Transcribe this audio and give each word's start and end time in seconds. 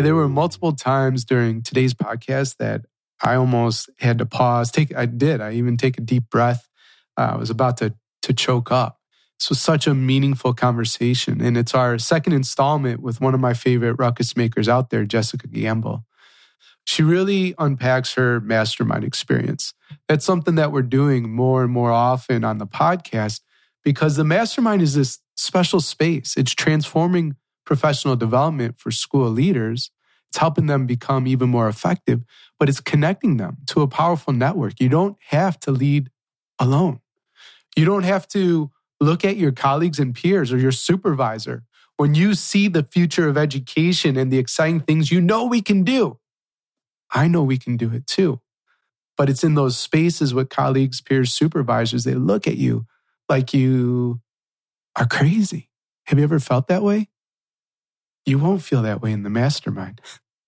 There 0.00 0.14
were 0.14 0.28
multiple 0.28 0.72
times 0.72 1.24
during 1.24 1.62
today's 1.62 1.94
podcast 1.94 2.56
that 2.58 2.86
I 3.22 3.34
almost 3.34 3.90
had 3.98 4.18
to 4.18 4.26
pause. 4.26 4.70
Take, 4.70 4.96
I 4.96 5.06
did. 5.06 5.40
I 5.40 5.52
even 5.52 5.76
take 5.76 5.98
a 5.98 6.00
deep 6.00 6.30
breath. 6.30 6.68
Uh, 7.16 7.32
I 7.32 7.36
was 7.36 7.50
about 7.50 7.76
to 7.78 7.94
to 8.22 8.32
choke 8.32 8.72
up. 8.72 8.98
This 9.38 9.50
was 9.50 9.60
such 9.60 9.86
a 9.86 9.94
meaningful 9.94 10.52
conversation, 10.52 11.40
and 11.40 11.56
it's 11.56 11.74
our 11.74 11.98
second 11.98 12.32
installment 12.32 13.00
with 13.00 13.20
one 13.20 13.34
of 13.34 13.40
my 13.40 13.54
favorite 13.54 13.94
ruckus 13.94 14.36
makers 14.36 14.68
out 14.68 14.90
there, 14.90 15.04
Jessica 15.04 15.46
Gamble. 15.46 16.04
She 16.84 17.02
really 17.02 17.54
unpacks 17.58 18.14
her 18.14 18.40
mastermind 18.40 19.04
experience. 19.04 19.74
That's 20.08 20.24
something 20.24 20.56
that 20.56 20.72
we're 20.72 20.82
doing 20.82 21.30
more 21.30 21.62
and 21.62 21.72
more 21.72 21.92
often 21.92 22.44
on 22.44 22.58
the 22.58 22.66
podcast 22.66 23.40
because 23.84 24.16
the 24.16 24.24
mastermind 24.24 24.82
is 24.82 24.94
this 24.94 25.18
special 25.36 25.80
space. 25.80 26.34
It's 26.36 26.54
transforming 26.54 27.36
professional 27.68 28.16
development 28.16 28.80
for 28.80 28.90
school 28.90 29.28
leaders. 29.28 29.90
It's 30.30 30.38
helping 30.38 30.66
them 30.66 30.86
become 30.86 31.26
even 31.26 31.50
more 31.50 31.68
effective, 31.68 32.22
but 32.58 32.68
it's 32.68 32.80
connecting 32.80 33.36
them 33.36 33.58
to 33.66 33.82
a 33.82 33.86
powerful 33.86 34.32
network. 34.32 34.80
You 34.80 34.88
don't 34.88 35.18
have 35.28 35.60
to 35.60 35.70
lead 35.70 36.10
alone. 36.58 37.00
You 37.76 37.84
don't 37.84 38.04
have 38.04 38.26
to 38.28 38.70
look 39.00 39.22
at 39.22 39.36
your 39.36 39.52
colleagues 39.52 39.98
and 39.98 40.14
peers 40.14 40.50
or 40.50 40.56
your 40.58 40.72
supervisor. 40.72 41.64
When 41.98 42.14
you 42.14 42.32
see 42.32 42.68
the 42.68 42.82
future 42.84 43.28
of 43.28 43.36
education 43.36 44.16
and 44.16 44.32
the 44.32 44.38
exciting 44.38 44.80
things 44.80 45.12
you 45.12 45.20
know 45.20 45.44
we 45.44 45.60
can 45.60 45.84
do, 45.84 46.18
I 47.10 47.28
know 47.28 47.42
we 47.42 47.58
can 47.58 47.76
do 47.76 47.92
it 47.92 48.06
too. 48.06 48.40
But 49.18 49.28
it's 49.28 49.44
in 49.44 49.56
those 49.56 49.76
spaces 49.76 50.32
with 50.32 50.48
colleagues, 50.48 51.02
peers, 51.02 51.32
supervisors, 51.34 52.04
they 52.04 52.14
look 52.14 52.46
at 52.46 52.56
you 52.56 52.86
like 53.28 53.52
you 53.52 54.20
are 54.96 55.06
crazy. 55.06 55.68
Have 56.06 56.18
you 56.18 56.24
ever 56.24 56.40
felt 56.40 56.68
that 56.68 56.82
way? 56.82 57.08
You 58.28 58.38
won't 58.38 58.62
feel 58.62 58.82
that 58.82 59.00
way 59.00 59.12
in 59.12 59.22
the 59.22 59.30
mastermind. 59.30 60.02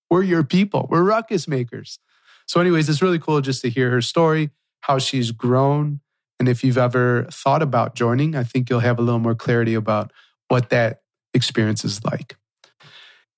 We're 0.07 0.21
your 0.21 0.43
people. 0.43 0.87
We're 0.91 1.01
ruckus 1.01 1.47
makers. 1.47 1.97
So, 2.45 2.61
anyways, 2.61 2.87
it's 2.87 3.01
really 3.01 3.17
cool 3.17 3.41
just 3.41 3.63
to 3.63 3.71
hear 3.71 3.89
her 3.89 4.01
story, 4.01 4.51
how 4.81 4.99
she's 4.99 5.31
grown. 5.31 5.99
And 6.39 6.47
if 6.47 6.63
you've 6.63 6.77
ever 6.77 7.25
thought 7.31 7.63
about 7.63 7.95
joining, 7.95 8.35
I 8.35 8.43
think 8.43 8.69
you'll 8.69 8.81
have 8.81 8.99
a 8.99 9.01
little 9.01 9.19
more 9.19 9.33
clarity 9.33 9.73
about 9.73 10.11
what 10.47 10.69
that 10.69 11.01
experience 11.33 11.83
is 11.83 12.05
like. 12.05 12.35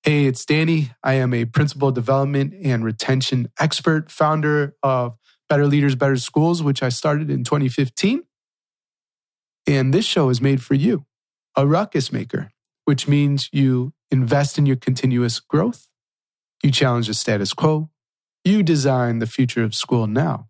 Hey, 0.02 0.26
it's 0.26 0.44
Danny. 0.44 0.92
I 1.02 1.14
am 1.14 1.32
a 1.32 1.46
principal 1.46 1.90
development 1.90 2.52
and 2.62 2.84
retention 2.84 3.48
expert, 3.58 4.10
founder 4.10 4.76
of 4.82 5.16
Better 5.48 5.66
Leaders, 5.66 5.94
Better 5.94 6.16
Schools, 6.16 6.62
which 6.62 6.82
I 6.82 6.90
started 6.90 7.30
in 7.30 7.44
2015. 7.44 8.24
And 9.66 9.94
this 9.94 10.04
show 10.04 10.28
is 10.28 10.42
made 10.42 10.62
for 10.62 10.74
you, 10.74 11.06
a 11.56 11.66
ruckus 11.66 12.12
maker, 12.12 12.50
which 12.84 13.08
means 13.08 13.48
you 13.50 13.94
invest 14.10 14.58
in 14.58 14.66
your 14.66 14.76
continuous 14.76 15.40
growth 15.40 15.88
you 16.64 16.70
challenge 16.70 17.08
the 17.08 17.14
status 17.14 17.52
quo. 17.52 17.90
You 18.42 18.62
design 18.62 19.18
the 19.18 19.26
future 19.26 19.62
of 19.62 19.74
school 19.74 20.06
now. 20.06 20.48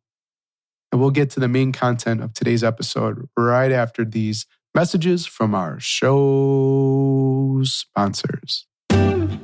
And 0.93 1.01
we'll 1.01 1.11
get 1.11 1.31
to 1.31 1.41
the 1.41 1.49
main 1.49 1.73
content 1.73 2.23
of 2.23 2.35
today's 2.35 2.63
episode 2.63 3.29
right 3.37 3.73
after 3.73 4.05
these 4.05 4.47
messages 4.77 5.27
from 5.27 5.57
our 5.57 5.81
show 5.81 7.63
sponsors. 7.65 8.69
Learn 8.93 9.41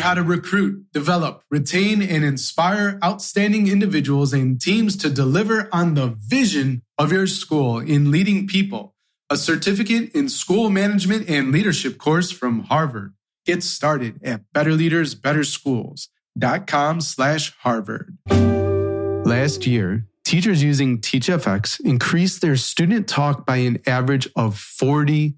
how 0.00 0.12
to 0.12 0.22
recruit, 0.22 0.84
develop, 0.92 1.42
retain, 1.50 2.02
and 2.02 2.22
inspire 2.22 2.98
outstanding 3.02 3.68
individuals 3.68 4.34
and 4.34 4.60
teams 4.60 4.98
to 4.98 5.08
deliver 5.08 5.70
on 5.72 5.94
the 5.94 6.08
vision 6.08 6.82
of 6.98 7.10
your 7.10 7.26
school 7.26 7.78
in 7.78 8.10
leading 8.10 8.46
people. 8.46 8.94
A 9.32 9.36
certificate 9.36 10.12
in 10.12 10.28
school 10.28 10.70
management 10.70 11.30
and 11.30 11.52
leadership 11.52 11.98
course 11.98 12.32
from 12.32 12.64
Harvard. 12.64 13.14
Get 13.46 13.62
started 13.62 14.18
at 14.24 14.40
betterleadersbetterschools.com 14.52 17.00
slash 17.00 17.56
Harvard. 17.58 18.18
Last 18.28 19.68
year, 19.68 20.04
teachers 20.24 20.64
using 20.64 21.00
TeachFX 21.00 21.78
increased 21.84 22.40
their 22.40 22.56
student 22.56 23.06
talk 23.06 23.46
by 23.46 23.58
an 23.58 23.78
average 23.86 24.26
of 24.34 24.56
40%. 24.56 25.34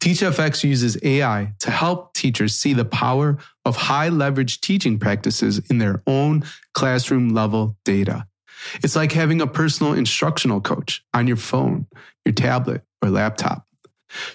TeachFX 0.00 0.64
uses 0.64 0.98
AI 1.04 1.52
to 1.60 1.70
help 1.70 2.14
teachers 2.14 2.56
see 2.56 2.72
the 2.72 2.84
power 2.84 3.38
of 3.64 3.76
high 3.76 4.08
leverage 4.08 4.60
teaching 4.60 4.98
practices 4.98 5.60
in 5.70 5.78
their 5.78 6.02
own 6.08 6.42
classroom 6.72 7.28
level 7.28 7.76
data. 7.84 8.26
It's 8.82 8.96
like 8.96 9.12
having 9.12 9.40
a 9.40 9.46
personal 9.46 9.92
instructional 9.92 10.60
coach 10.60 11.04
on 11.12 11.26
your 11.26 11.36
phone, 11.36 11.86
your 12.24 12.34
tablet, 12.34 12.82
or 13.02 13.10
laptop. 13.10 13.66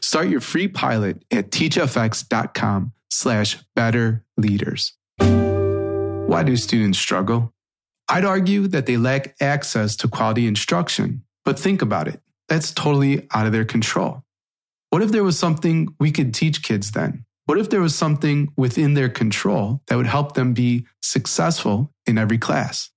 Start 0.02 0.28
your 0.28 0.41
free 0.41 0.68
pilot 0.68 1.24
at 1.31 1.52
teachfx.com 1.52 2.91
slash 3.09 3.57
better 3.75 4.24
leaders. 4.38 4.94
Why 5.19 6.44
do 6.44 6.56
students 6.56 7.00
struggle? 7.00 7.53
I'd 8.07 8.25
argue 8.25 8.68
that 8.68 8.85
they 8.85 8.97
lack 8.97 9.35
access 9.41 9.96
to 9.97 10.07
quality 10.07 10.47
instruction, 10.47 11.24
but 11.46 11.59
think 11.59 11.81
about 11.81 12.07
it. 12.07 12.22
That's 12.47 12.72
totally 12.72 13.28
out 13.34 13.46
of 13.46 13.51
their 13.51 13.66
control. 13.66 14.24
What 14.90 15.03
if 15.03 15.12
there 15.12 15.24
was 15.24 15.38
something 15.38 15.96
we 16.00 16.12
could 16.12 16.34
teach 16.34 16.63
kids 16.63 16.91
then? 16.91 17.25
What 17.46 17.59
if 17.59 17.69
there 17.69 17.81
was 17.81 17.96
something 17.96 18.51
within 18.57 18.94
their 18.94 19.09
control 19.09 19.81
that 19.88 19.96
would 19.96 20.07
help 20.07 20.34
them 20.34 20.53
be 20.53 20.86
successful 21.01 21.91
in 22.06 22.18
every 22.18 22.38
class? 22.38 22.91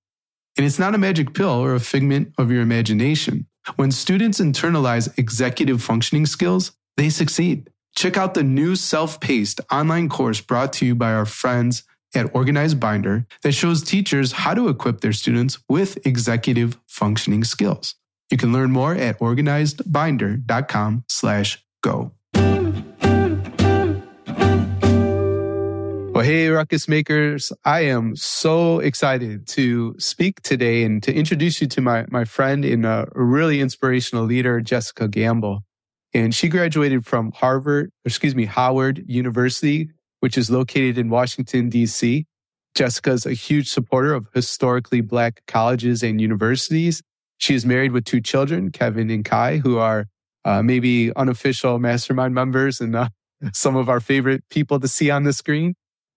And 0.57 0.67
it's 0.67 0.79
not 0.79 0.95
a 0.95 0.99
magic 0.99 1.35
pill 1.35 1.51
or 1.51 1.75
a 1.75 1.81
figment 1.81 2.35
of 2.39 2.51
your 2.51 2.63
imagination. 2.63 3.47
When 3.77 3.91
students 3.91 4.41
internalize 4.41 5.17
executive 5.19 5.83
functioning 5.83 6.27
skills, 6.27 6.73
they 6.97 7.11
succeed. 7.11 7.71
Check 7.97 8.17
out 8.17 8.35
the 8.35 8.43
new 8.43 8.77
self 8.77 9.21
paced 9.21 9.61
online 9.71 10.09
course 10.09 10.41
brought 10.41 10.73
to 10.75 10.87
you 10.87 10.95
by 10.95 11.13
our 11.13 11.27
friends 11.27 11.85
at 12.15 12.35
Organized 12.35 12.79
Binder 12.79 13.27
that 13.43 13.53
shows 13.53 13.83
teachers 13.83 14.33
how 14.33 14.55
to 14.55 14.69
equip 14.69 15.01
their 15.01 15.13
students 15.13 15.59
with 15.69 16.05
executive 16.07 16.79
functioning 16.87 17.45
skills. 17.45 17.95
You 18.31 18.37
can 18.39 18.53
learn 18.53 18.73
more 18.73 18.95
at 18.95 19.19
organizedbinder.com 19.19 21.05
slash 21.09 21.65
go. 21.83 22.13
Well, 26.13 26.25
hey, 26.25 26.49
Ruckus 26.51 26.89
Makers. 26.89 27.55
I 27.65 27.87
am 27.87 28.17
so 28.17 28.81
excited 28.81 29.47
to 29.49 29.95
speak 29.99 30.43
today 30.43 30.85
and 30.85 31.03
to 31.05 31.15
introduce 31.15 31.63
you 31.63 31.67
to 31.69 31.81
my, 31.81 32.05
my 32.11 32.27
friend 32.27 32.67
and 32.67 32.85
a 32.85 33.09
really 33.15 33.63
inspirational 33.63 34.25
leader, 34.25 34.61
Jessica 34.61 35.09
Gamble. 35.09 35.65
And 36.13 36.35
she 36.35 36.51
graduated 36.51 37.07
from 37.07 37.33
Harvard, 37.33 37.93
excuse 38.05 38.35
me, 38.35 38.45
Howard 38.45 39.03
University, 39.07 39.89
which 40.21 40.37
is 40.37 40.51
located 40.51 40.99
in 40.99 41.09
Washington, 41.09 41.71
D.C. 41.71 42.27
Jessica's 42.75 43.25
a 43.25 43.33
huge 43.33 43.69
supporter 43.69 44.13
of 44.13 44.27
historically 44.35 45.01
Black 45.01 45.43
colleges 45.47 46.03
and 46.03 46.21
universities. 46.21 47.03
She 47.39 47.55
is 47.55 47.65
married 47.65 47.93
with 47.93 48.05
two 48.05 48.21
children, 48.21 48.71
Kevin 48.71 49.09
and 49.09 49.25
Kai, 49.25 49.57
who 49.57 49.79
are 49.79 50.09
uh, 50.45 50.63
maybe 50.63 51.11
unofficial 51.17 51.79
mastermind 51.79 52.35
members 52.35 52.83
and 52.83 52.95
uh, 52.95 53.09
some 53.55 53.77
of 53.77 53.89
our 53.89 53.99
favorite 53.99 54.45
people 54.51 54.79
to 54.79 54.89
see 54.89 55.11
on 55.11 55.23
the 55.23 55.33
screen. 55.33 55.75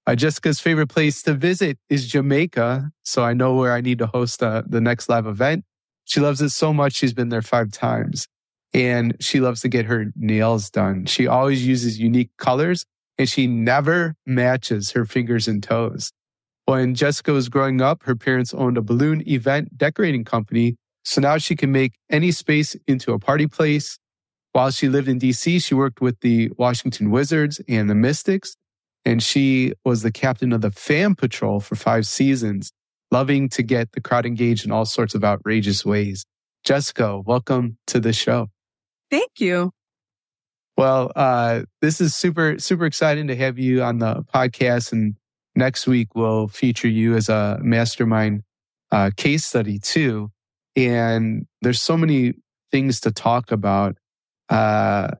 Uh, 0.07 0.13
Jessica's 0.16 0.59
favorite 0.59 0.88
place 0.88 1.23
to 1.23 1.33
visit 1.33 1.79
is 1.89 2.07
Jamaica. 2.07 2.91
So 3.03 3.23
I 3.23 3.33
know 3.33 3.55
where 3.55 3.73
I 3.73 3.81
need 3.81 3.97
to 3.99 4.07
host 4.07 4.43
uh, 4.43 4.61
the 4.66 4.79
next 4.81 5.09
live 5.09 5.25
event. 5.25 5.66
She 6.05 6.19
loves 6.19 6.41
it 6.41 6.51
so 6.51 6.71
much. 6.73 6.93
She's 6.93 7.13
been 7.13 7.29
there 7.29 7.41
five 7.41 7.71
times 7.71 8.27
and 8.71 9.16
she 9.19 9.39
loves 9.39 9.61
to 9.61 9.67
get 9.67 9.85
her 9.85 10.11
nails 10.16 10.69
done. 10.69 11.05
She 11.05 11.25
always 11.25 11.66
uses 11.66 11.99
unique 11.99 12.29
colors 12.38 12.85
and 13.17 13.27
she 13.27 13.47
never 13.47 14.16
matches 14.27 14.91
her 14.91 15.05
fingers 15.05 15.47
and 15.47 15.63
toes. 15.63 16.11
When 16.66 16.93
Jessica 16.93 17.31
was 17.31 17.49
growing 17.49 17.81
up, 17.81 18.03
her 18.03 18.16
parents 18.16 18.53
owned 18.53 18.77
a 18.77 18.81
balloon 18.81 19.27
event 19.27 19.75
decorating 19.77 20.23
company. 20.23 20.75
So 21.03 21.22
now 21.22 21.37
she 21.39 21.55
can 21.55 21.72
make 21.72 21.93
any 22.11 22.31
space 22.31 22.75
into 22.87 23.13
a 23.13 23.19
party 23.19 23.47
place. 23.47 23.97
While 24.51 24.72
she 24.72 24.87
lived 24.87 25.07
in 25.07 25.19
DC, 25.19 25.63
she 25.63 25.73
worked 25.73 26.02
with 26.02 26.19
the 26.22 26.52
Washington 26.57 27.09
Wizards 27.09 27.59
and 27.67 27.90
the 27.90 27.96
Mystics 27.96 28.55
and 29.05 29.22
she 29.22 29.73
was 29.85 30.02
the 30.02 30.11
captain 30.11 30.52
of 30.52 30.61
the 30.61 30.72
Fan 30.72 31.16
Patrol 31.16 31.59
for 31.59 31.75
five 31.75 32.07
seasons, 32.07 32.72
loving 33.11 33.47
to 33.49 33.63
get 33.63 33.91
the 33.91 34.02
crowd 34.02 34.25
engaged 34.25 34.66
in 34.66 34.72
all 34.72 34.85
sorts 34.85 35.13
of 35.13 35.23
outrageous 35.23 35.85
ways. 35.85 36.25
Jessica, 36.63 37.19
welcome 37.19 37.78
to 37.87 37.99
the 37.99 38.11
show. 38.11 38.49
Thank 39.11 39.40
you. 39.40 39.72
Well, 40.78 41.11
uh, 41.16 41.61
this 41.81 42.02
is 42.02 42.16
super, 42.16 42.59
super 42.59 42.85
exciting 42.85 43.28
to 43.28 43.35
have 43.35 43.57
you 43.59 43.84
on 43.84 43.99
the 43.99 44.25
podcast. 44.34 44.91
And 44.91 45.16
next 45.55 45.87
week 45.87 46.09
we'll 46.16 46.47
feature 46.47 46.87
you 46.90 47.16
as 47.16 47.29
a 47.29 47.59
mastermind 47.61 48.41
uh, 48.91 49.11
case 49.16 49.46
study 49.46 49.79
too. 49.79 50.31
And 50.75 51.46
there's 51.61 51.81
so 51.81 51.96
many 51.96 52.34
things 52.72 52.99
to 53.02 53.11
talk 53.11 53.52
about. 53.52 53.96
Uh, 54.49 55.11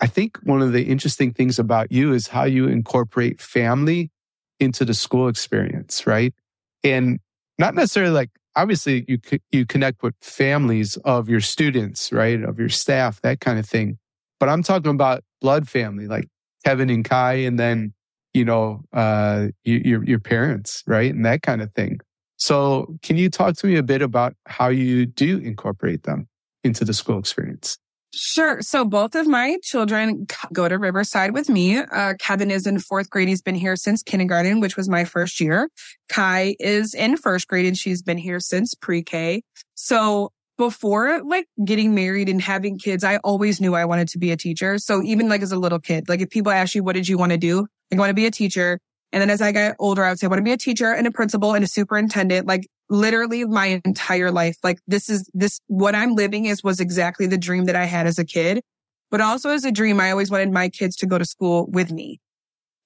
I 0.00 0.06
think 0.06 0.38
one 0.42 0.62
of 0.62 0.72
the 0.72 0.84
interesting 0.84 1.32
things 1.32 1.58
about 1.58 1.92
you 1.92 2.12
is 2.12 2.28
how 2.28 2.44
you 2.44 2.68
incorporate 2.68 3.40
family 3.40 4.10
into 4.58 4.84
the 4.84 4.94
school 4.94 5.28
experience, 5.28 6.06
right? 6.06 6.34
And 6.82 7.20
not 7.58 7.74
necessarily 7.74 8.12
like 8.12 8.30
obviously 8.56 9.04
you 9.08 9.18
you 9.50 9.66
connect 9.66 10.02
with 10.02 10.14
families 10.20 10.96
of 10.98 11.28
your 11.28 11.40
students, 11.40 12.12
right? 12.12 12.42
Of 12.42 12.58
your 12.58 12.68
staff, 12.68 13.20
that 13.22 13.40
kind 13.40 13.58
of 13.58 13.66
thing. 13.66 13.98
But 14.38 14.48
I'm 14.48 14.62
talking 14.62 14.90
about 14.90 15.22
blood 15.40 15.68
family, 15.68 16.06
like 16.06 16.28
Kevin 16.64 16.90
and 16.90 17.04
Kai, 17.04 17.34
and 17.34 17.58
then 17.58 17.92
you 18.32 18.44
know 18.44 18.82
uh, 18.92 19.48
your 19.64 20.04
your 20.04 20.20
parents, 20.20 20.82
right, 20.86 21.12
and 21.12 21.24
that 21.26 21.42
kind 21.42 21.62
of 21.62 21.72
thing. 21.74 22.00
So, 22.36 22.96
can 23.02 23.18
you 23.18 23.28
talk 23.28 23.56
to 23.56 23.66
me 23.66 23.76
a 23.76 23.82
bit 23.82 24.00
about 24.00 24.34
how 24.46 24.68
you 24.68 25.04
do 25.04 25.38
incorporate 25.38 26.04
them 26.04 26.26
into 26.64 26.86
the 26.86 26.94
school 26.94 27.18
experience? 27.18 27.76
Sure. 28.12 28.60
So 28.60 28.84
both 28.84 29.14
of 29.14 29.28
my 29.28 29.58
children 29.62 30.26
go 30.52 30.68
to 30.68 30.78
Riverside 30.78 31.32
with 31.32 31.48
me. 31.48 31.78
Uh, 31.78 32.14
Kevin 32.18 32.50
is 32.50 32.66
in 32.66 32.80
fourth 32.80 33.08
grade. 33.08 33.28
He's 33.28 33.42
been 33.42 33.54
here 33.54 33.76
since 33.76 34.02
kindergarten, 34.02 34.58
which 34.60 34.76
was 34.76 34.88
my 34.88 35.04
first 35.04 35.40
year. 35.40 35.68
Kai 36.08 36.56
is 36.58 36.92
in 36.92 37.16
first 37.16 37.46
grade 37.46 37.66
and 37.66 37.78
she's 37.78 38.02
been 38.02 38.18
here 38.18 38.40
since 38.40 38.74
pre-K. 38.74 39.42
So 39.76 40.32
before 40.58 41.22
like 41.22 41.46
getting 41.64 41.94
married 41.94 42.28
and 42.28 42.42
having 42.42 42.78
kids, 42.78 43.04
I 43.04 43.18
always 43.18 43.60
knew 43.60 43.74
I 43.74 43.84
wanted 43.84 44.08
to 44.08 44.18
be 44.18 44.32
a 44.32 44.36
teacher. 44.36 44.78
So 44.78 45.02
even 45.04 45.28
like 45.28 45.42
as 45.42 45.52
a 45.52 45.58
little 45.58 45.78
kid, 45.78 46.08
like 46.08 46.20
if 46.20 46.30
people 46.30 46.50
ask 46.50 46.74
you, 46.74 46.82
what 46.82 46.96
did 46.96 47.08
you 47.08 47.16
want 47.16 47.30
to 47.30 47.38
do? 47.38 47.66
I 47.92 47.96
want 47.96 48.10
to 48.10 48.14
be 48.14 48.26
a 48.26 48.30
teacher. 48.30 48.80
And 49.12 49.20
then 49.20 49.30
as 49.30 49.40
I 49.40 49.52
got 49.52 49.76
older, 49.78 50.04
I 50.04 50.10
would 50.10 50.18
say, 50.18 50.26
I 50.26 50.28
want 50.28 50.38
to 50.38 50.44
be 50.44 50.52
a 50.52 50.56
teacher 50.56 50.92
and 50.92 51.06
a 51.06 51.10
principal 51.12 51.54
and 51.54 51.64
a 51.64 51.68
superintendent. 51.68 52.46
Like 52.46 52.66
literally 52.90 53.44
my 53.44 53.80
entire 53.84 54.30
life. 54.30 54.56
Like 54.62 54.80
this 54.86 55.08
is 55.08 55.30
this, 55.32 55.60
what 55.68 55.94
I'm 55.94 56.14
living 56.14 56.44
is 56.44 56.62
was 56.62 56.80
exactly 56.80 57.26
the 57.26 57.38
dream 57.38 57.64
that 57.66 57.76
I 57.76 57.84
had 57.86 58.06
as 58.06 58.18
a 58.18 58.24
kid. 58.24 58.62
But 59.10 59.20
also 59.20 59.50
as 59.50 59.64
a 59.64 59.72
dream, 59.72 60.00
I 60.00 60.10
always 60.10 60.30
wanted 60.30 60.52
my 60.52 60.68
kids 60.68 60.96
to 60.96 61.06
go 61.06 61.16
to 61.16 61.24
school 61.24 61.66
with 61.70 61.90
me, 61.90 62.20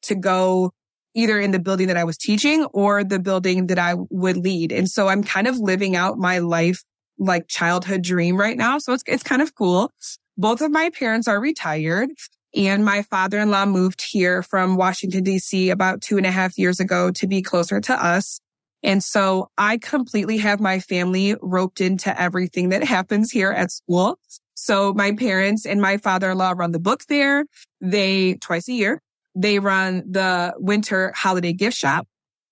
to 0.03 0.15
go 0.15 0.73
either 1.15 1.41
in 1.41 1.51
the 1.51 1.59
building 1.59 1.89
that 1.89 1.97
I 1.97 2.05
was 2.05 2.17
teaching 2.17 2.65
or 2.67 3.05
the 3.05 3.19
building 3.19 3.67
that 3.69 3.79
I 3.79 3.95
would 4.11 4.37
lead. 4.37 4.73
And 4.73 4.89
so 4.89 5.09
I'm 5.09 5.23
kind 5.23 5.47
of 5.47 5.59
living 5.59 5.97
out 5.97 6.19
my 6.19 6.39
life 6.39 6.83
like 7.19 7.47
childhood 7.49 8.03
dream 8.03 8.37
right 8.37 8.56
now. 8.56 8.79
So 8.79 8.93
it's, 8.93 9.05
it's 9.06 9.23
kind 9.23 9.43
of 9.43 9.55
cool. 9.55 9.91
Both 10.37 10.61
of 10.61 10.71
my 10.71 10.91
parents 10.91 11.29
are 11.29 11.41
retired. 11.41 12.11
And 12.56 12.85
my 12.85 13.03
father-in-law 13.03 13.67
moved 13.67 14.05
here 14.09 14.43
from 14.43 14.77
Washington, 14.77 15.25
DC 15.25 15.71
about 15.71 16.01
two 16.01 16.17
and 16.17 16.27
a 16.27 16.31
half 16.31 16.56
years 16.56 16.79
ago 16.79 17.11
to 17.12 17.27
be 17.27 17.43
closer 17.43 17.81
to 17.81 18.05
us. 18.05 18.41
And 18.85 19.03
so 19.03 19.51
I 19.59 19.79
completely 19.79 20.37
have 20.39 20.61
my 20.61 20.79
family 20.79 21.35
roped 21.41 21.81
into 21.81 22.21
everything 22.21 22.69
that 22.69 22.85
happens 22.85 23.33
here 23.33 23.51
at 23.51 23.71
school. 23.73 24.19
So 24.55 24.93
my 24.95 25.13
parents 25.13 25.67
and 25.67 25.81
my 25.81 25.97
father-in-law 25.97 26.53
run 26.57 26.73
the 26.73 26.79
book 26.79 27.03
fair. 27.03 27.47
They 27.81 28.35
twice 28.35 28.69
a 28.69 28.73
year. 28.73 29.01
They 29.35 29.59
run 29.59 30.05
the 30.09 30.55
winter 30.59 31.13
holiday 31.17 31.53
gift 31.53 31.77
shop. 31.77 32.07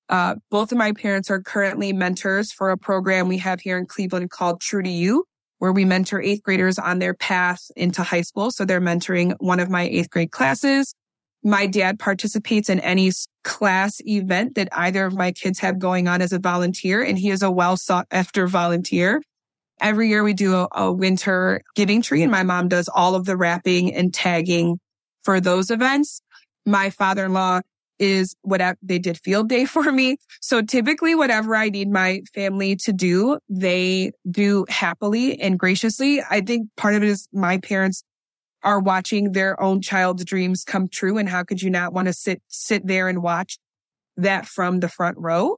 Uh, 0.09 0.37
both 0.51 0.73
of 0.73 0.79
my 0.79 0.93
parents 0.93 1.31
are 1.31 1.41
currently 1.41 1.93
mentors 1.93 2.51
for 2.51 2.71
a 2.71 2.77
program 2.77 3.29
we 3.29 3.39
have 3.39 3.61
here 3.61 3.79
in 3.79 3.87
Cleveland 3.87 4.31
called 4.31 4.61
True 4.61 4.83
to 4.83 4.91
You 4.91 5.25
where 5.63 5.71
we 5.71 5.85
mentor 5.85 6.21
eighth 6.21 6.43
graders 6.43 6.77
on 6.77 6.99
their 6.99 7.15
path 7.15 7.71
into 7.77 8.03
high 8.03 8.23
school. 8.23 8.51
So 8.51 8.65
they're 8.65 8.81
mentoring 8.81 9.37
one 9.39 9.61
of 9.61 9.71
my 9.71 9.85
eighth 9.85 10.11
grade 10.11 10.33
classes. 10.33 10.93
My 11.45 11.67
dad 11.67 11.99
participates 11.99 12.69
in 12.69 12.79
any 12.81 13.11
class 13.43 14.01
event 14.07 14.55
that 14.55 14.69
either 14.73 15.07
of 15.07 15.15
my 15.15 15.33
kids 15.33 15.59
have 15.59 15.79
going 15.79 16.07
on 16.07 16.23
as 16.23 16.33
a 16.33 16.39
volunteer, 16.39 17.03
and 17.03 17.19
he 17.19 17.31
is 17.31 17.43
a 17.43 17.51
well 17.51 17.77
sought 17.77 18.07
after 18.11 18.47
volunteer. 18.47 19.21
Every 19.81 20.09
year 20.09 20.23
we 20.23 20.35
do 20.35 20.55
a, 20.55 20.69
a 20.73 20.93
winter 20.93 21.61
giving 21.75 22.03
tree, 22.03 22.23
and 22.23 22.31
my 22.31 22.45
mom 22.45 22.69
does 22.69 22.89
all 22.89 23.17
of 23.17 23.25
the 23.25 23.37
wrapping 23.37 23.93
and 23.93 24.15
tagging 24.15 24.79
for 25.25 25.41
those 25.41 25.71
events. 25.71 26.21
My 26.65 26.91
father-in-law 26.91 27.63
is 27.99 28.35
whatever 28.43 28.77
they 28.83 28.99
did 28.99 29.19
field 29.19 29.49
day 29.49 29.65
for 29.67 29.91
me. 29.91 30.17
So 30.41 30.63
typically 30.63 31.15
whatever 31.15 31.57
I 31.57 31.69
need 31.69 31.89
my 31.89 32.23
family 32.35 32.77
to 32.77 32.93
do, 32.93 33.39
they 33.49 34.13
do 34.31 34.67
happily 34.69 35.41
and 35.41 35.59
graciously. 35.59 36.23
I 36.29 36.41
think 36.41 36.69
part 36.77 36.95
of 36.95 37.03
it 37.03 37.09
is 37.09 37.29
my 37.33 37.59
parents 37.59 38.03
are 38.65 38.81
watching 38.81 39.33
their 39.33 39.61
own 39.61 39.81
child's 39.81 40.25
dreams 40.25 40.65
come 40.65 40.89
true. 40.89 41.19
And 41.19 41.29
how 41.29 41.43
could 41.43 41.63
you 41.63 41.71
not 41.71 41.93
want 41.93 42.07
to 42.07 42.13
sit, 42.13 42.43
sit 42.49 42.87
there 42.87 43.09
and 43.09 43.23
watch 43.23 43.59
that 44.17 44.47
from 44.47 44.81
the 44.81 44.89
front 44.89 45.19
row? 45.19 45.57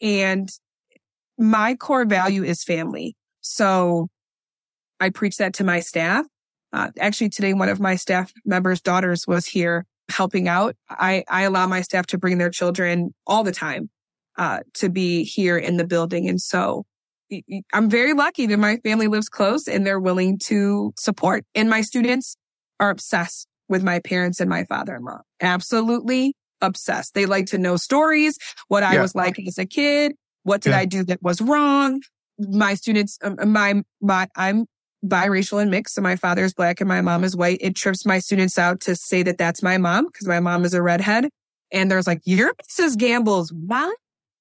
And 0.00 0.48
my 1.38 1.74
core 1.74 2.04
value 2.04 2.44
is 2.44 2.62
family. 2.62 3.16
So 3.40 4.08
I 5.00 5.10
preach 5.10 5.36
that 5.38 5.54
to 5.54 5.64
my 5.64 5.80
staff. 5.80 6.26
Uh, 6.72 6.90
actually 6.98 7.28
today, 7.28 7.54
one 7.54 7.68
of 7.68 7.80
my 7.80 7.96
staff 7.96 8.32
members' 8.44 8.80
daughters 8.80 9.26
was 9.26 9.46
here 9.46 9.86
helping 10.10 10.48
out. 10.48 10.76
I, 10.88 11.24
I 11.28 11.42
allow 11.42 11.66
my 11.66 11.82
staff 11.82 12.06
to 12.06 12.18
bring 12.18 12.38
their 12.38 12.50
children 12.50 13.14
all 13.26 13.44
the 13.44 13.52
time, 13.52 13.90
uh, 14.36 14.60
to 14.74 14.88
be 14.88 15.24
here 15.24 15.56
in 15.56 15.76
the 15.76 15.86
building. 15.86 16.28
And 16.28 16.40
so 16.40 16.84
I'm 17.72 17.88
very 17.88 18.12
lucky 18.12 18.46
that 18.46 18.58
my 18.58 18.76
family 18.78 19.08
lives 19.08 19.28
close 19.28 19.66
and 19.66 19.86
they're 19.86 20.00
willing 20.00 20.38
to 20.44 20.92
support. 20.96 21.44
And 21.54 21.70
my 21.70 21.80
students 21.80 22.36
are 22.80 22.90
obsessed 22.90 23.46
with 23.68 23.82
my 23.82 23.98
parents 24.00 24.40
and 24.40 24.50
my 24.50 24.64
father-in-law. 24.64 25.20
Absolutely 25.40 26.34
obsessed. 26.60 27.14
They 27.14 27.26
like 27.26 27.46
to 27.46 27.58
know 27.58 27.76
stories, 27.76 28.38
what 28.68 28.82
I 28.82 28.94
yeah. 28.94 29.02
was 29.02 29.14
like 29.14 29.38
as 29.46 29.58
a 29.58 29.66
kid. 29.66 30.14
What 30.42 30.60
did 30.60 30.70
yeah. 30.70 30.78
I 30.78 30.84
do 30.84 31.04
that 31.04 31.22
was 31.22 31.40
wrong? 31.40 32.02
My 32.38 32.74
students, 32.74 33.18
um, 33.22 33.36
my, 33.52 33.82
my, 34.00 34.28
I'm 34.36 34.66
biracial 35.04 35.60
and 35.60 35.70
mixed. 35.70 35.94
So 35.94 36.02
my 36.02 36.16
father 36.16 36.44
is 36.44 36.54
black 36.54 36.80
and 36.80 36.88
my 36.88 37.00
mom 37.00 37.24
is 37.24 37.36
white. 37.36 37.58
It 37.60 37.76
trips 37.76 38.04
my 38.06 38.18
students 38.18 38.58
out 38.58 38.80
to 38.82 38.96
say 38.96 39.22
that 39.22 39.38
that's 39.38 39.62
my 39.62 39.78
mom 39.78 40.06
because 40.06 40.26
my 40.26 40.40
mom 40.40 40.64
is 40.64 40.74
a 40.74 40.82
redhead. 40.82 41.28
And 41.72 41.90
there's 41.90 42.06
like, 42.06 42.20
you're 42.24 42.54
Mrs. 42.54 42.96
Gamble's 42.96 43.52
mom. 43.52 43.92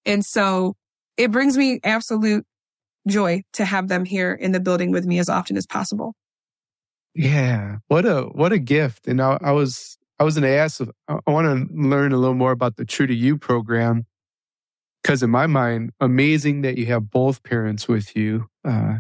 And 0.06 0.26
so 0.26 0.76
it 1.18 1.32
brings 1.32 1.58
me 1.58 1.80
absolute 1.84 2.46
joy 3.08 3.44
to 3.54 3.66
have 3.66 3.88
them 3.88 4.06
here 4.06 4.34
in 4.34 4.52
the 4.52 4.60
building 4.60 4.92
with 4.92 5.06
me 5.06 5.20
as 5.20 5.30
often 5.30 5.58
as 5.58 5.66
possible. 5.66 6.16
Yeah. 7.16 7.78
What 7.88 8.06
a, 8.06 8.24
what 8.24 8.52
a 8.52 8.60
gift. 8.60 9.08
And 9.08 9.22
I, 9.22 9.38
I 9.42 9.52
was, 9.52 9.98
I 10.20 10.24
was 10.24 10.36
going 10.36 10.44
to 10.44 10.58
ask, 10.58 10.82
I 11.08 11.32
want 11.32 11.48
to 11.48 11.74
learn 11.76 12.12
a 12.12 12.18
little 12.18 12.36
more 12.36 12.52
about 12.52 12.76
the 12.76 12.86
True 12.86 13.08
to 13.08 13.14
You 13.14 13.38
program. 13.38 14.06
Cause 15.04 15.22
in 15.22 15.30
my 15.30 15.48
mind, 15.48 15.92
amazing 16.00 16.62
that 16.62 16.78
you 16.78 16.86
have 16.88 17.12
both 17.12 17.44
parents 17.44 17.88
with 17.88 18.16
you. 18.16 18.48
Uh, 18.64 19.00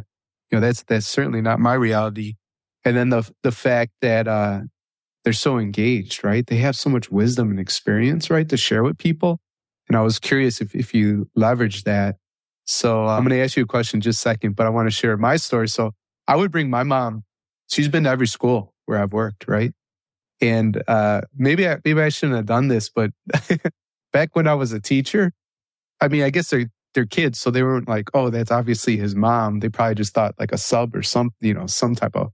you 0.52 0.58
know, 0.58 0.60
that's, 0.60 0.84
that's 0.84 1.08
certainly 1.08 1.42
not 1.42 1.60
my 1.60 1.74
reality. 1.74 2.36
And 2.84 2.98
then 2.98 3.10
the, 3.10 3.30
the 3.42 3.52
fact 3.52 3.94
that, 4.02 4.28
uh, 4.28 4.62
they're 5.24 5.32
so 5.32 5.58
engaged, 5.58 6.24
right? 6.24 6.46
They 6.46 6.58
have 6.58 6.76
so 6.76 6.90
much 6.90 7.10
wisdom 7.10 7.50
and 7.50 7.60
experience, 7.60 8.30
right? 8.30 8.48
To 8.50 8.58
share 8.58 8.84
with 8.84 8.98
people. 8.98 9.40
And 9.88 9.98
I 9.98 10.02
was 10.02 10.20
curious 10.20 10.60
if, 10.60 10.76
if 10.76 10.94
you 10.94 11.30
leverage 11.36 11.86
that. 11.86 12.18
So 12.66 13.06
uh, 13.08 13.16
I'm 13.16 13.24
going 13.24 13.38
to 13.38 13.42
ask 13.42 13.56
you 13.56 13.64
a 13.64 13.68
question 13.68 14.02
just 14.02 14.20
a 14.20 14.22
second, 14.22 14.58
but 14.58 14.66
I 14.66 14.70
want 14.70 14.88
to 14.88 14.92
share 14.92 15.16
my 15.16 15.38
story. 15.38 15.70
So 15.70 15.92
I 16.28 16.36
would 16.36 16.52
bring 16.52 16.70
my 16.70 16.84
mom. 16.84 17.24
She's 17.70 17.88
been 17.88 18.04
to 18.04 18.10
every 18.10 18.28
school 18.28 18.74
where 18.86 19.00
I've 19.00 19.14
worked, 19.14 19.48
right? 19.48 19.74
And, 20.42 20.82
uh, 20.88 21.22
maybe 21.36 21.68
I, 21.68 21.78
maybe 21.86 22.02
I 22.02 22.10
shouldn't 22.10 22.36
have 22.36 22.46
done 22.46 22.68
this, 22.68 22.90
but 22.90 23.12
back 24.14 24.36
when 24.36 24.48
I 24.48 24.54
was 24.54 24.72
a 24.72 24.80
teacher, 24.80 25.32
I 26.02 26.08
mean, 26.08 26.24
I 26.24 26.30
guess 26.30 26.50
they're 26.50 26.70
their 26.94 27.06
kids. 27.06 27.40
So 27.40 27.52
they 27.52 27.64
weren't 27.64 27.88
like, 27.88 28.10
oh, 28.14 28.30
that's 28.30 28.52
obviously 28.52 28.98
his 28.98 29.16
mom. 29.16 29.60
They 29.60 29.70
probably 29.70 29.96
just 29.96 30.14
thought 30.14 30.36
like 30.40 30.52
a 30.52 30.58
sub 30.58 30.96
or 30.96 31.04
some, 31.04 31.32
you 31.42 31.54
know, 31.54 31.68
some 31.68 31.96
type 31.96 32.16
of 32.16 32.32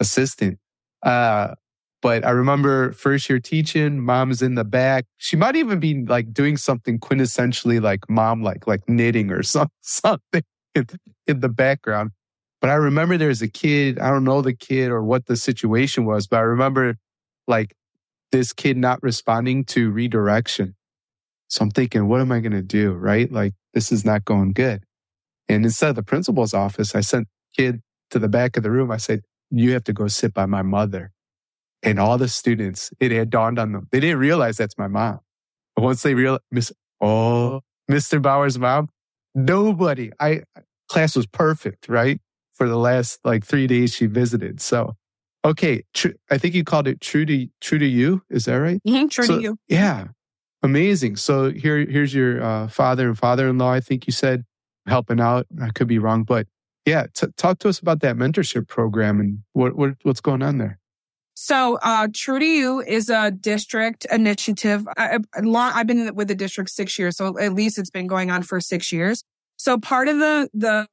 assistant. 0.00 0.58
Uh, 1.02 1.54
but 2.00 2.24
I 2.24 2.30
remember 2.30 2.92
first 2.92 3.28
year 3.28 3.40
teaching, 3.40 4.00
mom's 4.00 4.40
in 4.40 4.54
the 4.54 4.64
back. 4.64 5.06
She 5.16 5.36
might 5.36 5.56
even 5.56 5.80
be 5.80 6.04
like 6.04 6.32
doing 6.32 6.56
something 6.56 6.98
quintessentially 6.98 7.82
like 7.82 8.08
mom, 8.08 8.42
like, 8.42 8.66
like 8.66 8.88
knitting 8.88 9.30
or 9.30 9.42
some, 9.42 9.68
something 9.80 10.42
in, 10.74 10.86
in 11.26 11.40
the 11.40 11.48
background. 11.48 12.12
But 12.60 12.70
I 12.70 12.74
remember 12.74 13.16
there 13.16 13.28
was 13.28 13.42
a 13.42 13.48
kid. 13.48 13.98
I 13.98 14.10
don't 14.10 14.24
know 14.24 14.42
the 14.42 14.54
kid 14.54 14.90
or 14.90 15.02
what 15.02 15.26
the 15.26 15.36
situation 15.36 16.04
was, 16.04 16.26
but 16.26 16.38
I 16.38 16.42
remember 16.42 16.96
like 17.46 17.74
this 18.32 18.52
kid 18.52 18.76
not 18.76 19.02
responding 19.02 19.64
to 19.66 19.90
redirection. 19.90 20.74
So 21.48 21.62
I'm 21.62 21.70
thinking, 21.70 22.08
what 22.08 22.20
am 22.20 22.32
I 22.32 22.40
going 22.40 22.52
to 22.52 22.62
do? 22.62 22.92
Right? 22.92 23.30
Like 23.30 23.54
this 23.74 23.92
is 23.92 24.04
not 24.04 24.24
going 24.24 24.52
good. 24.52 24.82
And 25.48 25.64
instead 25.64 25.90
of 25.90 25.96
the 25.96 26.02
principal's 26.02 26.52
office, 26.52 26.94
I 26.94 27.00
sent 27.00 27.28
kid 27.56 27.80
to 28.10 28.18
the 28.18 28.28
back 28.28 28.56
of 28.56 28.62
the 28.62 28.70
room. 28.70 28.90
I 28.90 28.98
said, 28.98 29.22
you 29.50 29.72
have 29.72 29.84
to 29.84 29.92
go 29.92 30.08
sit 30.08 30.34
by 30.34 30.46
my 30.46 30.62
mother. 30.62 31.12
And 31.82 31.98
all 31.98 32.18
the 32.18 32.28
students, 32.28 32.90
it 33.00 33.12
had 33.12 33.30
dawned 33.30 33.58
on 33.58 33.72
them. 33.72 33.86
They 33.92 34.00
didn't 34.00 34.18
realize 34.18 34.56
that's 34.56 34.76
my 34.76 34.88
mom. 34.88 35.20
But 35.76 35.82
once 35.82 36.02
they 36.02 36.14
realized, 36.14 36.42
Miss, 36.50 36.72
oh, 37.00 37.60
Mr. 37.88 38.20
Bauer's 38.20 38.58
mom, 38.58 38.88
nobody, 39.34 40.10
I, 40.18 40.42
class 40.88 41.14
was 41.14 41.26
perfect, 41.26 41.88
right? 41.88 42.20
For 42.58 42.68
the 42.68 42.76
last 42.76 43.20
like 43.24 43.44
three 43.44 43.66
days 43.66 43.94
she 43.94 44.06
visited. 44.06 44.60
So, 44.60 44.96
okay. 45.44 45.84
Tr- 45.94 46.18
I 46.30 46.38
think 46.38 46.54
you 46.54 46.64
called 46.64 46.88
it 46.88 47.00
true 47.00 47.24
to, 47.24 47.46
true 47.60 47.78
to 47.78 47.86
you. 47.86 48.22
Is 48.30 48.44
that 48.44 48.56
right? 48.56 48.82
Mm-hmm, 48.86 49.06
true 49.08 49.24
so, 49.24 49.36
to 49.36 49.42
you. 49.42 49.58
Yeah. 49.68 50.08
Amazing. 50.62 51.16
So 51.16 51.50
here, 51.50 51.78
here's 51.78 52.12
your 52.12 52.42
uh, 52.42 52.68
father 52.68 53.06
and 53.06 53.16
father-in-law. 53.16 53.70
I 53.70 53.80
think 53.80 54.06
you 54.06 54.12
said 54.12 54.44
helping 54.88 55.20
out. 55.20 55.46
I 55.62 55.70
could 55.70 55.86
be 55.86 55.98
wrong, 55.98 56.24
but 56.24 56.46
yeah, 56.84 57.06
t- 57.14 57.28
talk 57.36 57.58
to 57.60 57.68
us 57.68 57.78
about 57.78 58.00
that 58.00 58.16
mentorship 58.16 58.66
program 58.66 59.20
and 59.20 59.40
what, 59.52 59.76
what 59.76 59.94
what's 60.02 60.20
going 60.20 60.42
on 60.42 60.58
there. 60.58 60.78
So, 61.34 61.78
uh, 61.82 62.08
True 62.12 62.40
to 62.40 62.44
You 62.44 62.80
is 62.80 63.08
a 63.08 63.30
district 63.30 64.06
initiative. 64.10 64.88
I, 64.96 65.18
have 65.36 65.86
been 65.86 66.12
with 66.14 66.26
the 66.26 66.34
district 66.34 66.70
six 66.70 66.98
years, 66.98 67.16
so 67.16 67.38
at 67.38 67.52
least 67.52 67.78
it's 67.78 67.90
been 67.90 68.08
going 68.08 68.30
on 68.30 68.42
for 68.42 68.60
six 68.60 68.90
years. 68.90 69.22
So, 69.56 69.78
part 69.78 70.08
of 70.08 70.18
the 70.18 70.48
the 70.52 70.88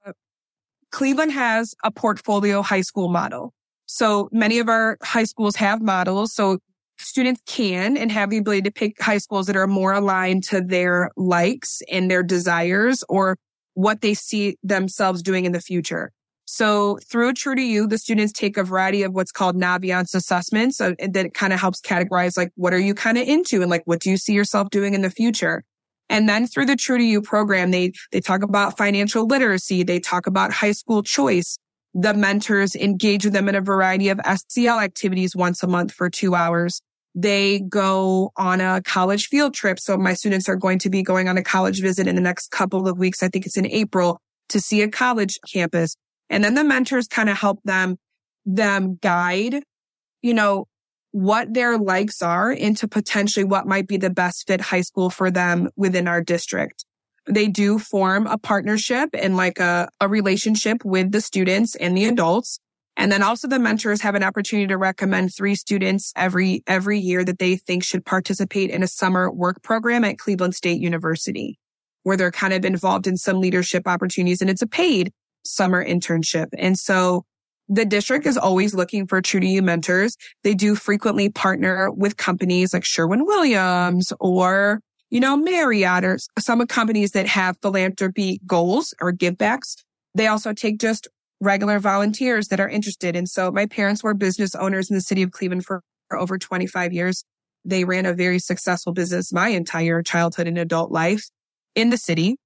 Cleveland 0.91 1.31
has 1.31 1.73
a 1.83 1.91
portfolio 1.91 2.61
high 2.61 2.81
school 2.81 3.09
model. 3.09 3.53
So 3.85 4.29
many 4.31 4.59
of 4.59 4.69
our 4.69 4.97
high 5.03 5.25
schools 5.25 5.55
have 5.57 5.81
models. 5.81 6.33
So 6.33 6.59
students 6.97 7.41
can 7.45 7.97
and 7.97 8.11
have 8.11 8.29
the 8.29 8.37
ability 8.37 8.63
to 8.63 8.71
pick 8.71 9.01
high 9.01 9.17
schools 9.17 9.47
that 9.47 9.55
are 9.55 9.67
more 9.67 9.93
aligned 9.93 10.43
to 10.45 10.61
their 10.61 11.11
likes 11.17 11.81
and 11.91 12.09
their 12.09 12.23
desires 12.23 13.03
or 13.09 13.37
what 13.73 14.01
they 14.01 14.13
see 14.13 14.57
themselves 14.63 15.21
doing 15.21 15.45
in 15.45 15.51
the 15.51 15.59
future. 15.59 16.11
So 16.45 16.99
through 17.09 17.33
True 17.33 17.55
to 17.55 17.61
You, 17.61 17.87
the 17.87 17.97
students 17.97 18.31
take 18.31 18.55
a 18.55 18.63
variety 18.63 19.03
of 19.03 19.13
what's 19.13 19.31
called 19.31 19.55
Naviance 19.55 20.13
assessments 20.13 20.79
uh, 20.79 20.93
that 20.99 21.33
kind 21.33 21.51
of 21.53 21.59
helps 21.59 21.81
categorize 21.81 22.37
like, 22.37 22.51
what 22.55 22.73
are 22.73 22.79
you 22.79 22.93
kind 22.93 23.17
of 23.17 23.27
into? 23.27 23.61
And 23.61 23.71
like, 23.71 23.81
what 23.85 23.99
do 23.99 24.11
you 24.11 24.17
see 24.17 24.33
yourself 24.33 24.69
doing 24.69 24.93
in 24.93 25.01
the 25.01 25.09
future? 25.09 25.63
And 26.09 26.29
then 26.29 26.47
through 26.47 26.65
the 26.65 26.75
True 26.75 26.97
to 26.97 27.03
You 27.03 27.21
program, 27.21 27.71
they, 27.71 27.91
they 28.11 28.21
talk 28.21 28.43
about 28.43 28.77
financial 28.77 29.25
literacy. 29.25 29.83
They 29.83 29.99
talk 29.99 30.27
about 30.27 30.53
high 30.53 30.71
school 30.71 31.03
choice. 31.03 31.57
The 31.93 32.13
mentors 32.13 32.75
engage 32.75 33.25
with 33.25 33.33
them 33.33 33.49
in 33.49 33.55
a 33.55 33.61
variety 33.61 34.09
of 34.09 34.19
SEL 34.49 34.79
activities 34.79 35.35
once 35.35 35.63
a 35.63 35.67
month 35.67 35.91
for 35.91 36.09
two 36.09 36.35
hours. 36.35 36.81
They 37.15 37.59
go 37.59 38.31
on 38.35 38.59
a 38.59 38.81
college 38.83 39.27
field 39.27 39.53
trip. 39.53 39.79
So 39.79 39.97
my 39.97 40.13
students 40.13 40.49
are 40.49 40.57
going 40.57 40.79
to 40.79 40.89
be 40.89 41.01
going 41.01 41.29
on 41.29 41.37
a 41.37 41.43
college 41.43 41.81
visit 41.81 42.07
in 42.07 42.15
the 42.15 42.21
next 42.21 42.51
couple 42.51 42.87
of 42.87 42.97
weeks. 42.97 43.23
I 43.23 43.29
think 43.29 43.45
it's 43.45 43.57
in 43.57 43.65
April 43.65 44.19
to 44.49 44.59
see 44.59 44.81
a 44.81 44.89
college 44.89 45.39
campus. 45.51 45.95
And 46.29 46.43
then 46.43 46.55
the 46.55 46.63
mentors 46.63 47.07
kind 47.07 47.29
of 47.29 47.37
help 47.37 47.59
them, 47.63 47.97
them 48.45 48.99
guide, 49.01 49.63
you 50.21 50.33
know, 50.33 50.67
what 51.15 51.53
their 51.53 51.77
likes 51.77 52.21
are 52.21 52.51
into 52.51 52.89
potentially 52.89 53.45
what 53.45 53.65
might 53.65 53.87
be 53.87 53.95
the 53.95 54.09
best 54.09 54.45
fit 54.47 54.59
high 54.59 54.81
school 54.81 55.09
for 55.09 55.31
them 55.31 55.69
within 55.77 56.09
our 56.09 56.21
district. 56.21 56.83
They 57.25 57.47
do 57.47 57.79
form 57.79 58.27
a 58.27 58.37
partnership 58.37 59.11
and 59.13 59.37
like 59.37 59.57
a, 59.57 59.87
a 60.01 60.09
relationship 60.09 60.83
with 60.83 61.13
the 61.13 61.21
students 61.21 61.73
and 61.77 61.95
the 61.95 62.03
adults. 62.03 62.59
And 62.97 63.13
then 63.13 63.23
also 63.23 63.47
the 63.47 63.59
mentors 63.59 64.01
have 64.01 64.15
an 64.15 64.23
opportunity 64.23 64.67
to 64.67 64.77
recommend 64.77 65.33
three 65.33 65.55
students 65.55 66.11
every, 66.17 66.63
every 66.67 66.99
year 66.99 67.23
that 67.23 67.39
they 67.39 67.55
think 67.55 67.85
should 67.85 68.05
participate 68.05 68.69
in 68.69 68.83
a 68.83 68.87
summer 68.87 69.31
work 69.31 69.63
program 69.63 70.03
at 70.03 70.17
Cleveland 70.17 70.53
State 70.53 70.81
University, 70.81 71.57
where 72.03 72.17
they're 72.17 72.29
kind 72.29 72.51
of 72.51 72.65
involved 72.65 73.07
in 73.07 73.15
some 73.15 73.39
leadership 73.39 73.87
opportunities 73.87 74.41
and 74.41 74.49
it's 74.49 74.61
a 74.61 74.67
paid 74.67 75.13
summer 75.45 75.83
internship. 75.83 76.47
And 76.57 76.77
so 76.77 77.23
the 77.67 77.85
district 77.85 78.25
is 78.25 78.37
always 78.37 78.75
looking 78.75 79.07
for 79.07 79.21
true 79.21 79.39
to 79.39 79.47
you 79.47 79.61
mentors. 79.61 80.17
They 80.43 80.53
do 80.53 80.75
frequently 80.75 81.29
partner 81.29 81.91
with 81.91 82.17
companies 82.17 82.73
like 82.73 82.85
Sherwin 82.85 83.25
Williams 83.25 84.13
or, 84.19 84.81
you 85.09 85.19
know, 85.19 85.35
Marriott 85.35 86.03
or 86.03 86.19
some 86.37 86.61
of 86.61 86.67
companies 86.67 87.11
that 87.11 87.27
have 87.27 87.57
philanthropy 87.61 88.39
goals 88.45 88.93
or 89.01 89.11
givebacks. 89.11 89.77
They 90.13 90.27
also 90.27 90.53
take 90.53 90.79
just 90.79 91.07
regular 91.41 91.79
volunteers 91.79 92.47
that 92.47 92.59
are 92.59 92.69
interested. 92.69 93.15
And 93.15 93.27
so 93.27 93.51
my 93.51 93.65
parents 93.65 94.03
were 94.03 94.13
business 94.13 94.55
owners 94.55 94.89
in 94.89 94.95
the 94.95 95.01
city 95.01 95.23
of 95.23 95.31
Cleveland 95.31 95.65
for 95.65 95.81
over 96.11 96.37
25 96.37 96.93
years. 96.93 97.23
They 97.65 97.83
ran 97.83 98.05
a 98.05 98.13
very 98.13 98.39
successful 98.39 98.93
business 98.93 99.33
my 99.33 99.49
entire 99.49 100.03
childhood 100.03 100.47
and 100.47 100.57
adult 100.57 100.91
life 100.91 101.29
in 101.73 101.89
the 101.89 101.97
city. 101.97 102.37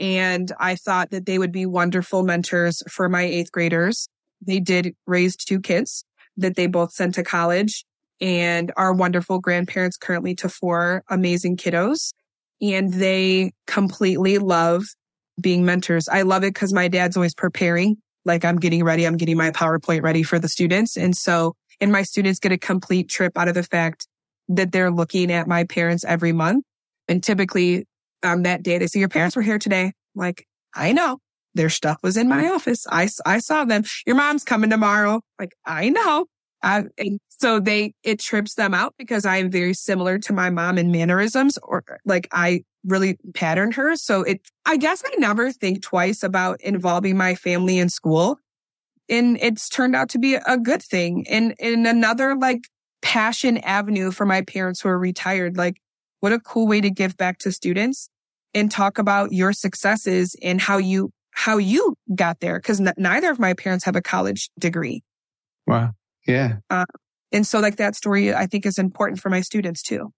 And 0.00 0.50
I 0.58 0.74
thought 0.74 1.10
that 1.10 1.26
they 1.26 1.38
would 1.38 1.52
be 1.52 1.64
wonderful 1.64 2.24
mentors 2.24 2.82
for 2.90 3.08
my 3.08 3.22
eighth 3.22 3.52
graders. 3.52 4.08
They 4.40 4.60
did 4.60 4.94
raise 5.06 5.36
two 5.36 5.60
kids 5.60 6.04
that 6.36 6.56
they 6.56 6.66
both 6.66 6.92
sent 6.92 7.14
to 7.14 7.22
college 7.22 7.84
and 8.20 8.72
are 8.76 8.92
wonderful 8.92 9.38
grandparents 9.38 9.96
currently 9.96 10.34
to 10.36 10.48
four 10.48 11.02
amazing 11.08 11.56
kiddos. 11.56 12.12
And 12.60 12.92
they 12.92 13.52
completely 13.66 14.38
love 14.38 14.84
being 15.40 15.64
mentors. 15.64 16.08
I 16.08 16.22
love 16.22 16.44
it 16.44 16.54
because 16.54 16.72
my 16.72 16.88
dad's 16.88 17.16
always 17.16 17.34
preparing. 17.34 17.96
Like 18.24 18.44
I'm 18.44 18.56
getting 18.56 18.84
ready. 18.84 19.06
I'm 19.06 19.16
getting 19.16 19.36
my 19.36 19.50
PowerPoint 19.50 20.02
ready 20.02 20.22
for 20.22 20.38
the 20.38 20.48
students. 20.48 20.96
And 20.96 21.16
so, 21.16 21.54
and 21.80 21.92
my 21.92 22.02
students 22.02 22.38
get 22.38 22.52
a 22.52 22.58
complete 22.58 23.08
trip 23.08 23.36
out 23.36 23.48
of 23.48 23.54
the 23.54 23.62
fact 23.62 24.06
that 24.48 24.72
they're 24.72 24.90
looking 24.90 25.32
at 25.32 25.48
my 25.48 25.64
parents 25.64 26.04
every 26.04 26.32
month. 26.32 26.64
And 27.08 27.22
typically 27.22 27.84
on 28.24 28.42
that 28.42 28.62
day. 28.62 28.78
They 28.78 28.86
say, 28.86 29.00
your 29.00 29.08
parents 29.08 29.36
were 29.36 29.42
here 29.42 29.58
today. 29.58 29.92
Like, 30.14 30.46
I 30.74 30.92
know 30.92 31.18
their 31.54 31.70
stuff 31.70 31.98
was 32.02 32.16
in 32.16 32.28
my 32.28 32.44
mm. 32.44 32.54
office. 32.54 32.86
I, 32.90 33.08
I 33.24 33.38
saw 33.38 33.64
them. 33.64 33.84
Your 34.06 34.16
mom's 34.16 34.44
coming 34.44 34.70
tomorrow. 34.70 35.20
Like, 35.38 35.54
I 35.64 35.88
know. 35.90 36.26
I, 36.62 36.84
and 36.96 37.20
so 37.28 37.60
they, 37.60 37.92
it 38.02 38.18
trips 38.20 38.54
them 38.54 38.74
out 38.74 38.94
because 38.98 39.26
I 39.26 39.36
am 39.36 39.50
very 39.50 39.74
similar 39.74 40.18
to 40.20 40.32
my 40.32 40.50
mom 40.50 40.78
in 40.78 40.90
mannerisms 40.90 41.58
or 41.62 41.84
like 42.06 42.26
I 42.32 42.62
really 42.84 43.18
pattern 43.34 43.72
her. 43.72 43.96
So 43.96 44.22
it, 44.22 44.40
I 44.64 44.76
guess 44.76 45.02
I 45.04 45.14
never 45.16 45.52
think 45.52 45.82
twice 45.82 46.22
about 46.22 46.60
involving 46.62 47.16
my 47.16 47.34
family 47.34 47.78
in 47.78 47.90
school. 47.90 48.38
And 49.08 49.38
it's 49.42 49.68
turned 49.68 49.94
out 49.94 50.08
to 50.10 50.18
be 50.18 50.34
a 50.34 50.56
good 50.56 50.82
thing. 50.82 51.26
And 51.28 51.54
in 51.58 51.84
another 51.84 52.34
like 52.34 52.68
passion 53.02 53.58
avenue 53.58 54.10
for 54.10 54.24
my 54.24 54.40
parents 54.40 54.80
who 54.80 54.88
are 54.88 54.98
retired, 54.98 55.58
like 55.58 55.76
what 56.20 56.32
a 56.32 56.40
cool 56.40 56.66
way 56.66 56.80
to 56.80 56.90
give 56.90 57.18
back 57.18 57.36
to 57.40 57.52
students 57.52 58.08
and 58.54 58.70
talk 58.70 58.98
about 58.98 59.32
your 59.32 59.52
successes 59.52 60.34
and 60.42 60.60
how 60.60 60.78
you 60.78 61.10
how 61.34 61.58
you 61.58 61.96
got 62.14 62.40
there 62.40 62.58
because 62.58 62.80
n- 62.80 62.94
neither 62.96 63.30
of 63.30 63.38
my 63.38 63.52
parents 63.54 63.84
have 63.84 63.96
a 63.96 64.00
college 64.00 64.50
degree. 64.58 65.02
Wow. 65.66 65.92
Yeah. 66.26 66.56
Uh, 66.70 66.86
and 67.32 67.46
so 67.46 67.58
like 67.58 67.76
that 67.76 67.96
story 67.96 68.32
I 68.32 68.46
think 68.46 68.64
is 68.64 68.78
important 68.78 69.20
for 69.20 69.28
my 69.28 69.40
students 69.40 69.82
too. 69.82 70.10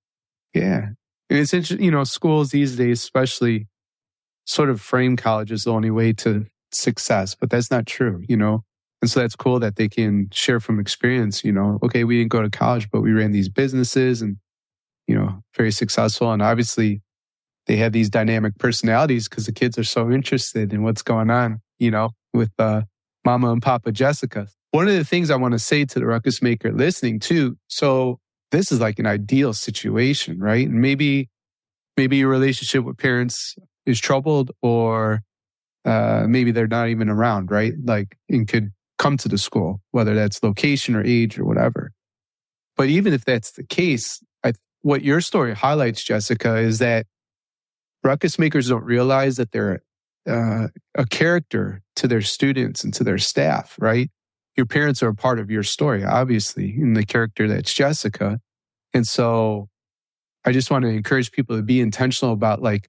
Yeah. 0.55 0.89
And 1.29 1.39
it's 1.39 1.55
interesting, 1.55 1.85
you 1.85 1.91
know, 1.91 2.05
schools 2.05 2.51
these 2.51 2.77
days, 2.77 3.03
especially 3.03 3.67
sort 4.45 4.71
of 4.71 4.81
frame 4.81 5.17
college 5.17 5.51
as 5.51 5.65
the 5.65 5.73
only 5.73 5.91
way 5.91 6.13
to 6.13 6.47
success, 6.71 7.35
but 7.35 7.51
that's 7.51 7.71
not 7.71 7.87
true, 7.87 8.23
you 8.29 8.37
know? 8.37 8.63
And 9.03 9.11
so 9.11 9.21
that's 9.21 9.37
cool 9.37 9.59
that 9.61 9.77
they 9.77 9.89
can 9.89 10.29
share 10.33 10.61
from 10.61 10.79
experience, 10.79 11.45
you 11.45 11.53
know, 11.53 11.79
okay, 11.83 12.05
we 12.05 12.19
didn't 12.19 12.31
go 12.31 12.43
to 12.43 12.51
college, 12.51 12.91
but 12.91 13.01
we 13.01 13.13
ran 13.13 13.33
these 13.33 13.49
businesses 13.49 14.23
and, 14.23 14.37
you 15.07 15.15
know, 15.15 15.43
very 15.57 15.73
successful. 15.73 16.31
And 16.31 16.43
obviously 16.43 17.03
they 17.67 17.77
have 17.77 17.93
these 17.93 18.09
dynamic 18.09 18.57
personalities 18.59 19.29
because 19.29 19.47
the 19.47 19.53
kids 19.53 19.79
are 19.79 19.85
so 19.85 20.11
interested 20.11 20.73
in 20.73 20.83
what's 20.83 21.03
going 21.03 21.31
on, 21.31 21.61
you 21.79 21.91
know, 21.91 22.11
with 22.33 22.53
uh, 22.59 22.83
Mama 23.25 23.53
and 23.53 23.63
Papa 23.63 23.93
Jessica. 23.93 24.49
One 24.71 24.89
of 24.89 24.95
the 24.95 25.05
things 25.05 25.31
I 25.31 25.37
want 25.37 25.53
to 25.53 25.59
say 25.59 25.85
to 25.85 25.99
the 25.99 26.07
ruckus 26.07 26.43
maker 26.43 26.73
listening 26.73 27.19
too. 27.19 27.57
So 27.69 28.21
this 28.51 28.71
is 28.71 28.81
like 28.81 28.99
an 28.99 29.07
ideal 29.07 29.53
situation, 29.53 30.39
right? 30.39 30.67
And 30.67 30.81
maybe, 30.81 31.29
maybe 31.97 32.19
your 32.19 32.29
relationship 32.29 32.85
with 32.85 32.99
parents 32.99 33.57
is 33.85 34.01
troubled 34.01 34.53
or 34.63 35.23
uh, 35.85 36.27
maybe 36.29 36.51
they're 36.51 36.67
not 36.67 36.89
even 36.89 37.09
around, 37.09 37.51
right? 37.51 37.75
Like, 37.83 38.17
and 38.29 38.47
could 38.47 38.73
come 38.99 39.17
to 39.19 39.29
the 39.29 39.39
school, 39.39 39.81
whether 39.91 40.15
that's 40.15 40.43
location 40.43 40.95
or 40.95 41.05
age 41.05 41.39
or 41.39 41.45
whatever. 41.45 41.93
But 42.77 42.89
even 42.89 43.13
if 43.13 43.25
that's 43.25 43.53
the 43.53 43.65
case, 43.65 44.23
I, 44.45 44.53
what 44.83 45.03
your 45.03 45.21
story 45.21 45.55
highlights, 45.55 46.05
Jessica, 46.05 46.57
is 46.57 46.79
that 46.79 47.07
ruckus 48.07 48.39
makers 48.39 48.69
don't 48.69 48.85
realize 48.85 49.37
that 49.37 49.53
they're 49.53 49.83
uh, 50.29 50.69
a 50.95 51.07
character 51.07 51.83
to 51.97 52.09
their 52.09 52.23
students 52.23 52.85
and 52.85 52.95
to 52.95 53.05
their 53.05 53.19
staff, 53.19 53.77
right? 53.79 54.11
Your 54.57 54.67
parents 54.67 55.03
are 55.03 55.09
a 55.09 55.15
part 55.15 55.39
of 55.39 55.51
your 55.51 55.63
story, 55.63 56.05
obviously, 56.05 56.75
in 56.77 56.95
the 56.95 57.05
character 57.05 57.47
that's 57.47 57.73
Jessica. 57.73 58.41
And 58.95 59.07
so 59.07 59.69
I 60.45 60.53
just 60.53 60.71
want 60.71 60.85
to 60.85 60.89
encourage 60.89 61.33
people 61.33 61.57
to 61.57 61.63
be 61.63 61.81
intentional 61.81 62.33
about 62.33 62.63
like, 62.63 62.89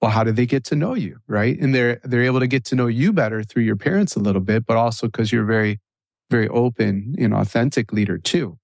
well, 0.00 0.10
how 0.10 0.24
do 0.24 0.32
they 0.32 0.46
get 0.46 0.64
to 0.64 0.76
know 0.76 0.94
you? 0.94 1.18
Right. 1.28 1.58
And 1.58 1.74
they're, 1.74 2.00
they're 2.02 2.24
able 2.24 2.40
to 2.40 2.48
get 2.48 2.64
to 2.66 2.74
know 2.74 2.88
you 2.88 3.12
better 3.12 3.44
through 3.44 3.62
your 3.62 3.76
parents 3.76 4.16
a 4.16 4.20
little 4.20 4.40
bit, 4.40 4.66
but 4.66 4.76
also 4.76 5.06
because 5.06 5.30
you're 5.30 5.44
very, 5.44 5.78
very 6.30 6.48
open 6.48 7.14
and 7.18 7.32
authentic 7.32 7.92
leader 7.92 8.18
too. 8.18 8.58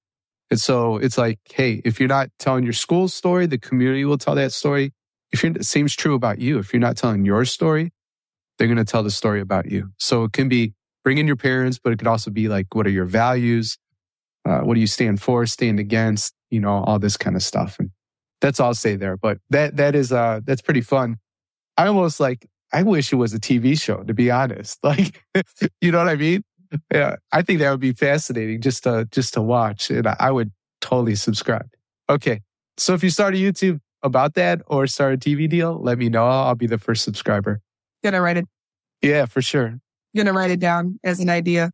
And 0.51 0.59
so 0.59 0.97
it's 0.97 1.19
like, 1.19 1.39
hey, 1.53 1.83
if 1.85 2.01
you're 2.01 2.09
not 2.09 2.31
telling 2.39 2.65
your 2.65 2.73
school 2.73 3.07
story, 3.07 3.47
the 3.47 3.59
community 3.59 4.05
will 4.05 4.19
tell 4.19 4.35
that 4.35 4.53
story 4.53 4.93
if 5.33 5.45
it 5.45 5.65
seems 5.65 5.95
true 5.95 6.15
about 6.15 6.39
you. 6.39 6.59
If 6.59 6.73
you're 6.73 6.81
not 6.81 6.97
telling 6.97 7.25
your 7.25 7.45
story, 7.45 7.93
they're 8.59 8.67
going 8.67 8.79
to 8.79 8.85
tell 8.85 9.03
the 9.03 9.11
story 9.11 9.41
about 9.41 9.71
you. 9.71 9.91
So 9.99 10.25
it 10.25 10.33
can 10.33 10.49
be 10.49 10.75
bring 11.05 11.19
in 11.19 11.27
your 11.27 11.37
parents, 11.37 11.79
but 11.79 11.93
it 11.93 11.99
could 11.99 12.09
also 12.09 12.31
be 12.31 12.49
like, 12.49 12.75
what 12.75 12.87
are 12.87 12.91
your 12.91 13.05
values? 13.05 13.79
Uh, 14.45 14.61
what 14.61 14.75
do 14.75 14.81
you 14.81 14.87
stand 14.87 15.21
for, 15.21 15.47
stand 15.47 15.79
against? 15.79 16.35
You 16.51 16.61
know, 16.61 16.85
all 16.85 16.99
this 16.99 17.17
kind 17.17 17.37
of 17.37 17.43
stuff. 17.43 17.77
And 17.79 17.91
that's 18.41 18.61
all 18.61 18.69
I'll 18.69 18.75
say 18.75 18.97
there. 18.97 19.17
But 19.17 19.39
that, 19.51 19.77
that 19.77 19.95
is, 19.95 20.13
uh, 20.13 20.41
that's 20.45 20.63
pretty 20.63 20.81
fun. 20.81 21.17
I 21.77 21.87
almost 21.87 22.21
like, 22.21 22.47
I 22.73 22.83
wish 22.83 23.13
it 23.13 23.17
was 23.17 23.33
a 23.33 23.39
TV 23.39 23.81
show, 23.81 24.03
to 24.03 24.15
be 24.15 24.31
honest. 24.31 24.79
Like, 24.85 25.23
you 25.81 25.93
know 25.93 25.99
what 25.99 26.09
I 26.09 26.17
mean? 26.17 26.43
Yeah. 26.93 27.17
I 27.33 27.43
think 27.43 27.61
that 27.61 27.71
would 27.71 27.81
be 27.81 27.93
fascinating 27.93 28.61
just 28.61 28.85
to, 28.85 29.09
just 29.11 29.35
to 29.35 29.43
watch. 29.43 29.91
And 29.91 30.07
I 30.07 30.31
would 30.31 30.53
totally 30.81 31.15
subscribe. 31.15 31.69
Okay. 32.11 32.41
So 32.77 32.95
if 32.95 33.03
you 33.03 33.11
start 33.11 33.35
a 33.35 33.39
YouTube 33.39 33.81
about 34.03 34.35
that 34.35 34.61
or 34.67 34.87
start 34.87 35.15
a 35.15 35.17
TV 35.17 35.49
deal, 35.49 35.81
let 35.81 35.99
me 35.99 36.09
know. 36.09 36.27
I'll 36.27 36.55
be 36.55 36.67
the 36.67 36.79
first 36.79 37.05
subscriber. 37.05 37.61
Gonna 38.03 38.21
write 38.21 38.37
it. 38.37 38.47
Yeah, 39.03 39.27
for 39.27 39.43
sure. 39.43 39.79
Gonna 40.17 40.33
write 40.33 40.51
it 40.51 40.61
down 40.61 40.99
as 41.05 41.21
an 41.21 41.29
idea. 41.29 41.71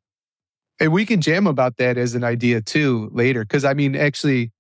And 0.80 0.92
we 0.92 1.06
can 1.06 1.20
jam 1.20 1.46
about 1.46 1.76
that 1.76 1.96
as 1.96 2.14
an 2.14 2.24
idea 2.24 2.60
too 2.60 3.08
later. 3.12 3.44
Cause 3.44 3.64
I 3.64 3.74
mean, 3.74 3.94
actually, 3.94 4.50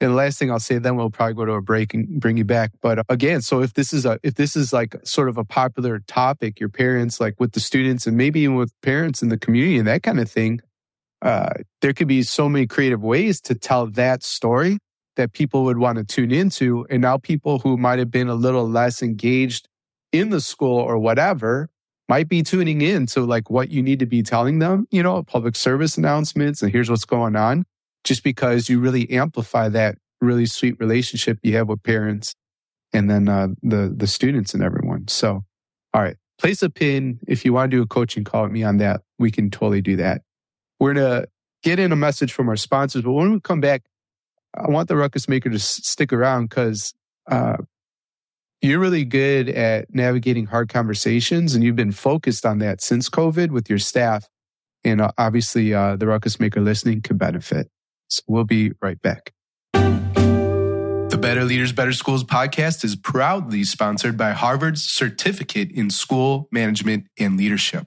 and 0.00 0.12
the 0.12 0.14
last 0.14 0.38
thing 0.38 0.50
I'll 0.50 0.60
say, 0.60 0.78
then 0.78 0.94
we'll 0.96 1.10
probably 1.10 1.34
go 1.34 1.44
to 1.44 1.52
a 1.54 1.62
break 1.62 1.92
and 1.92 2.20
bring 2.20 2.36
you 2.36 2.44
back. 2.44 2.70
But 2.80 3.04
again, 3.08 3.40
so 3.40 3.62
if 3.62 3.74
this 3.74 3.92
is 3.92 4.06
a, 4.06 4.20
if 4.22 4.34
this 4.34 4.54
is 4.54 4.72
like 4.72 4.94
sort 5.04 5.28
of 5.28 5.36
a 5.36 5.44
popular 5.44 5.98
topic, 6.06 6.60
your 6.60 6.68
parents, 6.68 7.20
like 7.20 7.34
with 7.40 7.52
the 7.52 7.60
students 7.60 8.06
and 8.06 8.16
maybe 8.16 8.40
even 8.40 8.54
with 8.54 8.72
parents 8.82 9.22
in 9.22 9.28
the 9.28 9.38
community 9.38 9.76
and 9.76 9.88
that 9.88 10.04
kind 10.04 10.20
of 10.20 10.30
thing, 10.30 10.60
uh, 11.20 11.54
there 11.80 11.92
could 11.92 12.06
be 12.06 12.22
so 12.22 12.48
many 12.48 12.64
creative 12.64 13.02
ways 13.02 13.40
to 13.40 13.56
tell 13.56 13.88
that 13.88 14.22
story 14.22 14.78
that 15.18 15.34
people 15.34 15.64
would 15.64 15.78
want 15.78 15.98
to 15.98 16.04
tune 16.04 16.30
into. 16.30 16.86
And 16.88 17.02
now 17.02 17.18
people 17.18 17.58
who 17.58 17.76
might 17.76 17.98
have 17.98 18.10
been 18.10 18.28
a 18.28 18.34
little 18.34 18.66
less 18.66 19.02
engaged 19.02 19.68
in 20.12 20.30
the 20.30 20.40
school 20.40 20.78
or 20.78 20.96
whatever 20.98 21.68
might 22.08 22.28
be 22.28 22.42
tuning 22.42 22.80
in 22.80 23.04
to 23.06 23.26
like 23.26 23.50
what 23.50 23.68
you 23.68 23.82
need 23.82 23.98
to 23.98 24.06
be 24.06 24.22
telling 24.22 24.60
them, 24.60 24.86
you 24.90 25.02
know, 25.02 25.22
public 25.22 25.56
service 25.56 25.98
announcements 25.98 26.62
and 26.62 26.72
here's 26.72 26.88
what's 26.88 27.04
going 27.04 27.36
on, 27.36 27.66
just 28.04 28.24
because 28.24 28.70
you 28.70 28.80
really 28.80 29.10
amplify 29.10 29.68
that 29.68 29.98
really 30.20 30.46
sweet 30.46 30.78
relationship 30.80 31.38
you 31.42 31.56
have 31.56 31.68
with 31.68 31.82
parents 31.82 32.34
and 32.92 33.10
then 33.10 33.28
uh, 33.28 33.48
the 33.62 33.92
the 33.94 34.06
students 34.06 34.54
and 34.54 34.62
everyone. 34.62 35.06
So, 35.08 35.44
all 35.92 36.02
right, 36.02 36.16
place 36.38 36.62
a 36.62 36.70
pin 36.70 37.20
if 37.26 37.44
you 37.44 37.52
want 37.52 37.70
to 37.70 37.76
do 37.76 37.82
a 37.82 37.86
coaching 37.86 38.24
call 38.24 38.44
with 38.44 38.52
me 38.52 38.62
on 38.62 38.78
that. 38.78 39.02
We 39.18 39.30
can 39.30 39.50
totally 39.50 39.82
do 39.82 39.96
that. 39.96 40.22
We're 40.80 40.94
gonna 40.94 41.26
get 41.62 41.78
in 41.78 41.92
a 41.92 41.96
message 41.96 42.32
from 42.32 42.48
our 42.48 42.56
sponsors, 42.56 43.02
but 43.02 43.12
when 43.12 43.32
we 43.32 43.40
come 43.40 43.60
back, 43.60 43.82
I 44.56 44.70
want 44.70 44.88
the 44.88 44.96
ruckus 44.96 45.28
maker 45.28 45.50
to 45.50 45.58
stick 45.58 46.12
around 46.12 46.48
because 46.48 46.94
uh, 47.30 47.58
you're 48.60 48.80
really 48.80 49.04
good 49.04 49.48
at 49.48 49.94
navigating 49.94 50.46
hard 50.46 50.68
conversations 50.68 51.54
and 51.54 51.62
you've 51.62 51.76
been 51.76 51.92
focused 51.92 52.44
on 52.44 52.58
that 52.58 52.80
since 52.80 53.08
COVID 53.08 53.50
with 53.50 53.68
your 53.68 53.78
staff. 53.78 54.26
And 54.84 55.00
uh, 55.00 55.12
obviously, 55.18 55.74
uh, 55.74 55.96
the 55.96 56.06
ruckus 56.06 56.40
maker 56.40 56.60
listening 56.60 57.02
can 57.02 57.16
benefit. 57.16 57.68
So 58.08 58.22
we'll 58.26 58.44
be 58.44 58.72
right 58.80 59.00
back. 59.02 59.32
The 59.74 61.18
Better 61.20 61.44
Leaders, 61.44 61.72
Better 61.72 61.92
Schools 61.92 62.22
podcast 62.22 62.84
is 62.84 62.94
proudly 62.94 63.64
sponsored 63.64 64.16
by 64.16 64.32
Harvard's 64.32 64.84
Certificate 64.84 65.70
in 65.72 65.90
School 65.90 66.48
Management 66.52 67.06
and 67.18 67.36
Leadership. 67.36 67.86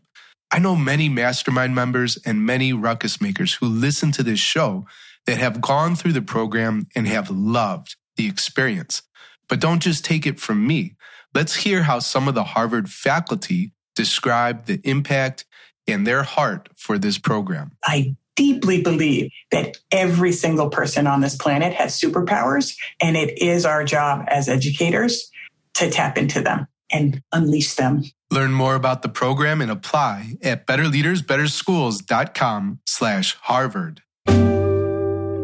I 0.51 0.59
know 0.59 0.75
many 0.75 1.07
mastermind 1.07 1.73
members 1.73 2.17
and 2.25 2.45
many 2.45 2.73
ruckus 2.73 3.21
makers 3.21 3.53
who 3.53 3.67
listen 3.67 4.11
to 4.13 4.23
this 4.23 4.39
show 4.39 4.85
that 5.25 5.37
have 5.37 5.61
gone 5.61 5.95
through 5.95 6.13
the 6.13 6.21
program 6.21 6.87
and 6.95 7.07
have 7.07 7.29
loved 7.29 7.95
the 8.15 8.27
experience. 8.27 9.03
But 9.47 9.59
don't 9.59 9.81
just 9.81 10.05
take 10.05 10.25
it 10.25 10.39
from 10.39 10.65
me. 10.65 10.95
Let's 11.33 11.55
hear 11.55 11.83
how 11.83 11.99
some 11.99 12.27
of 12.27 12.35
the 12.35 12.43
Harvard 12.43 12.89
faculty 12.89 13.73
describe 13.95 14.65
the 14.65 14.81
impact 14.83 15.45
and 15.87 16.05
their 16.05 16.23
heart 16.23 16.69
for 16.75 16.97
this 16.97 17.17
program. 17.17 17.71
I 17.83 18.15
deeply 18.35 18.81
believe 18.81 19.31
that 19.51 19.77
every 19.91 20.31
single 20.31 20.69
person 20.69 21.07
on 21.07 21.21
this 21.21 21.35
planet 21.35 21.73
has 21.73 21.99
superpowers, 21.99 22.75
and 23.01 23.17
it 23.17 23.41
is 23.41 23.65
our 23.65 23.83
job 23.83 24.25
as 24.27 24.49
educators 24.49 25.29
to 25.75 25.89
tap 25.89 26.17
into 26.17 26.41
them 26.41 26.67
and 26.91 27.21
unleash 27.31 27.75
them. 27.75 28.03
Learn 28.29 28.51
more 28.51 28.75
about 28.75 29.01
the 29.01 29.09
program 29.09 29.61
and 29.61 29.71
apply 29.71 30.33
at 30.41 30.67
betterleadersbetterschools.com 30.67 32.79
slash 32.85 33.37
Harvard. 33.41 34.01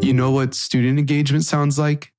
You 0.08 0.14
know 0.14 0.32
what 0.32 0.54
student 0.54 0.98
engagement 0.98 1.44
sounds 1.44 1.78
like? 1.78 2.14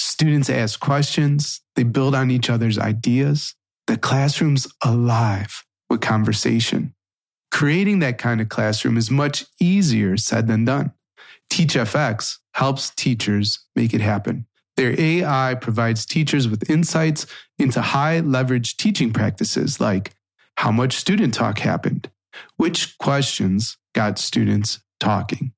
Students 0.00 0.50
ask 0.50 0.80
questions, 0.80 1.60
they 1.76 1.84
build 1.84 2.16
on 2.16 2.32
each 2.32 2.50
other's 2.50 2.80
ideas. 2.80 3.54
The 3.86 3.96
classroom's 3.96 4.66
alive 4.84 5.62
with 5.88 6.00
conversation. 6.00 6.94
Creating 7.52 8.00
that 8.00 8.18
kind 8.18 8.40
of 8.40 8.48
classroom 8.48 8.96
is 8.96 9.08
much 9.08 9.44
easier 9.60 10.16
said 10.16 10.48
than 10.48 10.64
done. 10.64 10.94
TeachFX 11.48 12.38
helps 12.54 12.90
teachers 12.90 13.60
make 13.76 13.94
it 13.94 14.00
happen. 14.00 14.46
Their 14.76 15.00
AI 15.00 15.54
provides 15.54 16.04
teachers 16.04 16.48
with 16.48 16.68
insights 16.68 17.24
into 17.56 17.82
high 17.82 18.18
leverage 18.18 18.76
teaching 18.76 19.12
practices 19.12 19.80
like 19.80 20.16
how 20.56 20.72
much 20.72 20.94
student 20.96 21.34
talk 21.34 21.60
happened, 21.60 22.10
which 22.56 22.98
questions 22.98 23.76
got 23.94 24.18
students 24.18 24.80
talking, 24.98 25.52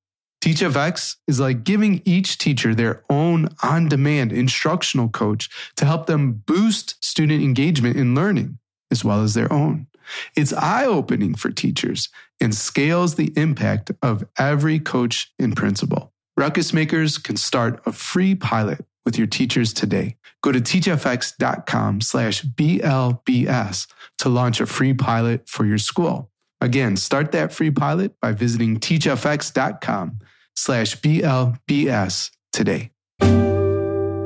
TeachFX 0.45 1.15
is 1.27 1.39
like 1.39 1.63
giving 1.63 2.03
each 2.05 2.37
teacher 2.37 2.75
their 2.75 3.01
own 3.09 3.49
on 3.63 3.89
demand 3.89 4.31
instructional 4.31 5.09
coach 5.09 5.49
to 5.75 5.85
help 5.85 6.05
them 6.05 6.43
boost 6.45 7.03
student 7.03 7.43
engagement 7.43 7.97
in 7.97 8.13
learning 8.13 8.59
as 8.91 9.03
well 9.03 9.23
as 9.23 9.33
their 9.33 9.51
own. 9.51 9.87
It's 10.35 10.53
eye 10.53 10.85
opening 10.85 11.33
for 11.33 11.49
teachers 11.49 12.09
and 12.39 12.53
scales 12.53 13.15
the 13.15 13.33
impact 13.35 13.89
of 14.03 14.23
every 14.37 14.77
coach 14.77 15.33
and 15.39 15.55
principal. 15.55 16.13
Ruckus 16.37 16.73
makers 16.73 17.17
can 17.17 17.37
start 17.37 17.81
a 17.87 17.91
free 17.91 18.35
pilot 18.35 18.85
with 19.03 19.17
your 19.17 19.25
teachers 19.25 19.73
today. 19.73 20.15
Go 20.43 20.51
to 20.51 20.59
teachfx.com 20.59 22.01
slash 22.01 22.43
BLBS 22.43 23.87
to 24.19 24.29
launch 24.29 24.61
a 24.61 24.67
free 24.67 24.93
pilot 24.93 25.49
for 25.49 25.65
your 25.65 25.79
school. 25.79 26.29
Again, 26.61 26.97
start 26.97 27.31
that 27.31 27.51
free 27.51 27.71
pilot 27.71 28.19
by 28.19 28.31
visiting 28.31 28.79
teachfx.com 28.79 30.19
slash 30.55 30.99
BLBS 31.01 32.31
today. 32.51 32.91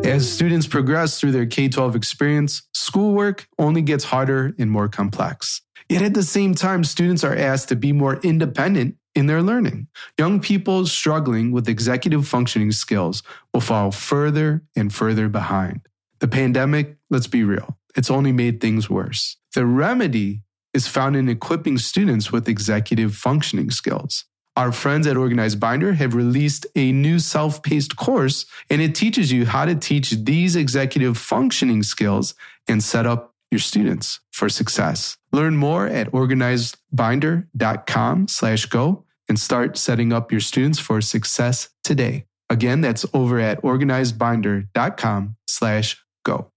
As 0.04 0.32
students 0.32 0.66
progress 0.66 1.20
through 1.20 1.34
their 1.34 1.46
K 1.46 1.70
12 1.70 1.96
experience, 1.96 2.64
schoolwork 2.74 3.48
only 3.60 3.82
gets 3.82 4.06
harder 4.06 4.56
and 4.58 4.72
more 4.72 4.88
complex. 4.88 5.62
Yet 5.90 6.02
at 6.02 6.14
the 6.14 6.24
same 6.24 6.56
time, 6.56 6.84
students 6.84 7.24
are 7.24 7.36
asked 7.36 7.70
to 7.70 7.76
be 7.76 7.92
more 7.92 8.18
independent 8.18 8.96
in 9.16 9.26
their 9.26 9.42
learning. 9.42 9.88
Young 10.18 10.40
people 10.40 10.86
struggling 10.86 11.52
with 11.52 11.68
executive 11.68 12.28
functioning 12.28 12.72
skills 12.72 13.24
will 13.54 13.62
fall 13.62 13.92
further 13.92 14.64
and 14.76 14.94
further 14.94 15.30
behind. 15.30 15.82
The 16.20 16.28
pandemic, 16.28 16.98
let's 17.10 17.28
be 17.28 17.44
real, 17.44 17.78
it's 17.96 18.12
only 18.12 18.32
made 18.32 18.62
things 18.62 18.90
worse. 18.90 19.38
The 19.56 19.66
remedy 19.66 20.44
is 20.74 20.88
found 20.88 21.16
in 21.16 21.28
equipping 21.28 21.78
students 21.78 22.32
with 22.32 22.48
executive 22.48 23.16
functioning 23.16 23.72
skills. 23.72 24.26
Our 24.60 24.72
friends 24.74 25.08
at 25.08 25.16
Organized 25.16 25.58
Binder 25.58 25.94
have 25.94 26.14
released 26.14 26.68
a 26.76 26.92
new 26.92 27.20
self 27.20 27.64
paced 27.64 27.96
course, 27.96 28.46
and 28.70 28.82
it 28.82 28.94
teaches 28.94 29.32
you 29.32 29.46
how 29.46 29.64
to 29.64 29.74
teach 29.74 30.12
these 30.12 30.58
executive 30.58 31.18
functioning 31.18 31.82
skills 31.82 32.36
and 32.68 32.84
set 32.84 33.06
up 33.06 33.34
your 33.52 33.60
students 33.60 34.20
for 34.34 34.50
success. 34.50 35.16
Learn 35.32 35.56
more 35.56 35.88
at 35.88 36.12
organizedbinder.com 36.12 38.28
slash 38.28 38.66
go 38.66 39.06
and 39.30 39.40
start 39.40 39.78
setting 39.78 40.12
up 40.12 40.30
your 40.30 40.42
students 40.42 40.78
for 40.78 41.00
success 41.00 41.70
today. 41.82 42.26
Again, 42.50 42.82
that's 42.82 43.06
over 43.14 43.40
at 43.40 43.62
organizedbinder.com 43.62 45.38
slash 45.48 46.04
go. 46.26 46.52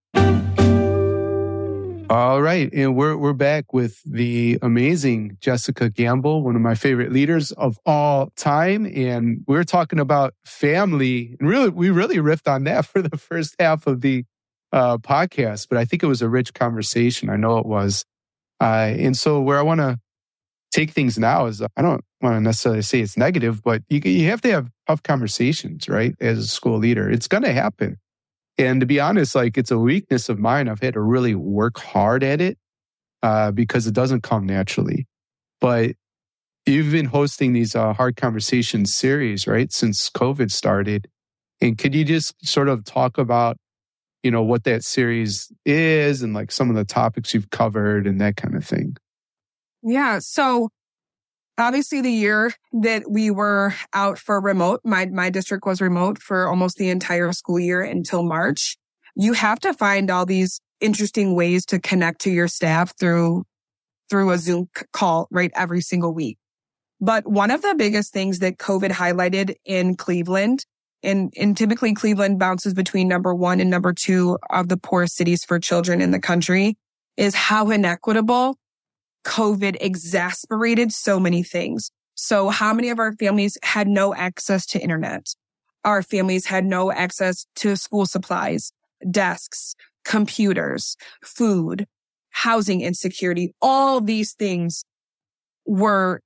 All 2.12 2.42
right. 2.42 2.68
And 2.75 2.94
we're, 2.94 3.16
we're 3.16 3.33
back 3.33 3.72
with 3.72 4.03
the 4.05 4.59
amazing 4.61 5.38
Jessica 5.40 5.88
Gamble, 5.88 6.42
one 6.42 6.55
of 6.55 6.61
my 6.61 6.75
favorite 6.75 7.11
leaders 7.11 7.53
of 7.53 7.79
all 7.87 8.31
time. 8.37 8.85
And 8.85 9.42
we're 9.46 9.64
talking 9.64 9.98
about 9.98 10.35
family. 10.44 11.38
And 11.40 11.48
really, 11.48 11.70
we 11.70 11.88
really 11.88 12.16
riffed 12.16 12.53
on 12.53 12.64
that 12.64 12.85
for 12.92 13.01
the 13.01 13.16
first 13.16 13.57
half 13.59 13.87
of 13.87 14.03
the 14.03 14.27
uh, 14.75 14.98
podcast, 14.98 15.68
but 15.70 15.79
I 15.79 15.87
think 15.87 16.03
it 16.03 16.07
was 16.07 16.20
a 16.20 16.29
rich 16.29 16.53
conversation. 16.53 17.31
I 17.31 17.37
know 17.37 17.57
it 17.57 17.64
was. 17.64 18.05
Uh, 18.61 18.92
and 18.94 19.16
so 19.16 19.40
where 19.40 19.59
I 19.59 19.62
want 19.62 19.81
to 19.81 19.98
take 20.70 20.90
things 20.90 21.18
now 21.18 21.46
is 21.46 21.62
I 21.62 21.81
don't 21.81 22.05
want 22.20 22.37
to 22.37 22.40
necessarily 22.42 22.83
say 22.83 23.01
it's 23.01 23.16
negative, 23.16 23.62
but 23.62 23.85
you, 23.88 24.03
you 24.05 24.29
have 24.29 24.42
to 24.42 24.51
have 24.51 24.68
tough 24.87 25.03
conversations, 25.03 25.88
right? 25.88 26.14
As 26.20 26.37
a 26.40 26.46
school 26.46 26.77
leader, 26.77 27.11
it's 27.11 27.27
going 27.27 27.44
to 27.44 27.55
happen. 27.55 27.96
And 28.58 28.80
to 28.80 28.86
be 28.86 29.00
honest, 29.00 29.34
like 29.34 29.56
it's 29.56 29.70
a 29.70 29.78
weakness 29.78 30.28
of 30.28 30.38
mine. 30.38 30.68
I've 30.68 30.80
had 30.80 30.94
to 30.94 31.00
really 31.00 31.34
work 31.34 31.78
hard 31.78 32.22
at 32.22 32.40
it 32.40 32.58
uh, 33.22 33.50
because 33.50 33.86
it 33.86 33.94
doesn't 33.94 34.22
come 34.22 34.46
naturally. 34.46 35.06
But 35.60 35.92
you've 36.66 36.92
been 36.92 37.06
hosting 37.06 37.52
these 37.52 37.74
uh, 37.74 37.92
hard 37.92 38.16
conversations 38.16 38.94
series, 38.94 39.46
right, 39.46 39.72
since 39.72 40.10
COVID 40.10 40.50
started. 40.50 41.08
And 41.60 41.78
could 41.78 41.94
you 41.94 42.04
just 42.04 42.34
sort 42.46 42.68
of 42.68 42.84
talk 42.84 43.18
about, 43.18 43.56
you 44.22 44.30
know, 44.30 44.42
what 44.42 44.64
that 44.64 44.82
series 44.82 45.50
is 45.64 46.22
and 46.22 46.34
like 46.34 46.50
some 46.52 46.68
of 46.68 46.76
the 46.76 46.84
topics 46.84 47.32
you've 47.32 47.50
covered 47.50 48.06
and 48.06 48.20
that 48.20 48.36
kind 48.36 48.54
of 48.54 48.64
thing? 48.64 48.96
Yeah. 49.82 50.18
So 50.20 50.68
obviously 51.58 52.00
the 52.00 52.10
year 52.10 52.52
that 52.72 53.10
we 53.10 53.30
were 53.30 53.74
out 53.92 54.18
for 54.18 54.40
remote, 54.40 54.80
my, 54.84 55.06
my 55.06 55.30
district 55.30 55.66
was 55.66 55.80
remote 55.80 56.18
for 56.18 56.48
almost 56.48 56.76
the 56.76 56.88
entire 56.88 57.32
school 57.32 57.58
year 57.58 57.82
until 57.82 58.22
March. 58.22 58.76
You 59.14 59.34
have 59.34 59.60
to 59.60 59.74
find 59.74 60.10
all 60.10 60.26
these 60.26 60.60
interesting 60.80 61.34
ways 61.34 61.64
to 61.66 61.78
connect 61.78 62.22
to 62.22 62.30
your 62.30 62.48
staff 62.48 62.96
through, 62.98 63.44
through 64.10 64.30
a 64.30 64.38
Zoom 64.38 64.68
call, 64.92 65.28
right? 65.30 65.52
Every 65.54 65.80
single 65.80 66.12
week. 66.12 66.38
But 67.00 67.26
one 67.26 67.50
of 67.50 67.62
the 67.62 67.74
biggest 67.74 68.12
things 68.12 68.38
that 68.38 68.58
COVID 68.58 68.90
highlighted 68.90 69.54
in 69.64 69.96
Cleveland 69.96 70.64
and, 71.02 71.32
and 71.36 71.56
typically 71.56 71.94
Cleveland 71.94 72.38
bounces 72.38 72.74
between 72.74 73.08
number 73.08 73.34
one 73.34 73.60
and 73.60 73.70
number 73.70 73.92
two 73.92 74.38
of 74.50 74.68
the 74.68 74.76
poorest 74.76 75.16
cities 75.16 75.44
for 75.44 75.58
children 75.58 76.00
in 76.00 76.12
the 76.12 76.20
country 76.20 76.76
is 77.16 77.34
how 77.34 77.70
inequitable 77.70 78.56
COVID 79.24 79.76
exasperated 79.80 80.92
so 80.92 81.18
many 81.20 81.42
things. 81.42 81.90
So 82.14 82.50
how 82.50 82.72
many 82.74 82.90
of 82.90 82.98
our 82.98 83.12
families 83.12 83.56
had 83.62 83.88
no 83.88 84.14
access 84.14 84.66
to 84.66 84.80
internet? 84.80 85.35
Our 85.85 86.02
families 86.02 86.46
had 86.46 86.64
no 86.64 86.92
access 86.92 87.46
to 87.56 87.76
school 87.76 88.06
supplies, 88.06 88.72
desks, 89.11 89.74
computers, 90.04 90.96
food, 91.24 91.87
housing 92.30 92.80
insecurity. 92.80 93.54
All 93.61 94.00
these 94.00 94.32
things 94.32 94.85
were 95.66 96.20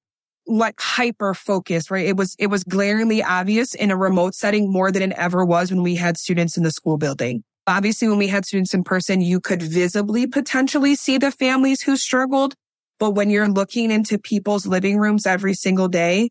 like 0.47 0.81
hyper 0.81 1.35
focused, 1.35 1.91
right? 1.91 2.07
It 2.07 2.17
was, 2.17 2.37
it 2.39 2.47
was 2.49 2.63
glaringly 2.63 3.23
obvious 3.23 3.75
in 3.75 3.91
a 3.91 3.97
remote 3.97 4.35
setting 4.35 4.71
more 4.71 4.93
than 4.93 5.03
it 5.03 5.13
ever 5.13 5.45
was 5.45 5.71
when 5.71 5.83
we 5.83 5.97
had 5.97 6.17
students 6.17 6.57
in 6.57 6.63
the 6.63 6.71
school 6.71 6.99
building. 6.99 7.43
Obviously, 7.67 8.09
when 8.09 8.19
we 8.19 8.29
had 8.29 8.47
students 8.47 8.73
in 8.75 8.85
person, 8.85 9.21
you 9.21 9.41
could 9.41 9.61
visibly 9.61 10.27
potentially 10.27 10.95
see 10.95 11.19
the 11.19 11.33
families 11.33 11.83
who 11.83 11.97
struggled. 11.97 12.55
But 12.99 13.13
when 13.13 13.31
you're 13.31 13.49
looking 13.49 13.91
into 13.91 14.19
people's 14.19 14.67
living 14.67 14.99
rooms 14.99 15.27
every 15.27 15.55
single 15.55 15.89
day, 15.89 16.31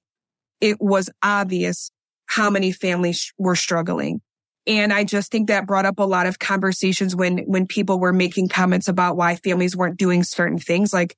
it 0.62 0.78
was 0.80 1.10
obvious 1.21 1.91
how 2.28 2.49
many 2.49 2.71
families 2.71 3.32
were 3.38 3.56
struggling. 3.56 4.21
And 4.67 4.91
I 4.91 5.04
just 5.04 5.32
think 5.32 5.47
that 5.47 5.67
brought 5.67 5.86
up 5.86 5.99
a 5.99 6.04
lot 6.04 6.25
of 6.25 6.39
conversations 6.39 7.15
when, 7.15 7.39
when 7.45 7.67
people 7.67 7.99
were 7.99 8.13
making 8.13 8.49
comments 8.49 8.88
about 8.88 9.15
why 9.15 9.36
families 9.36 9.75
weren't 9.75 9.97
doing 9.97 10.23
certain 10.23 10.58
things. 10.58 10.91
Like 10.91 11.15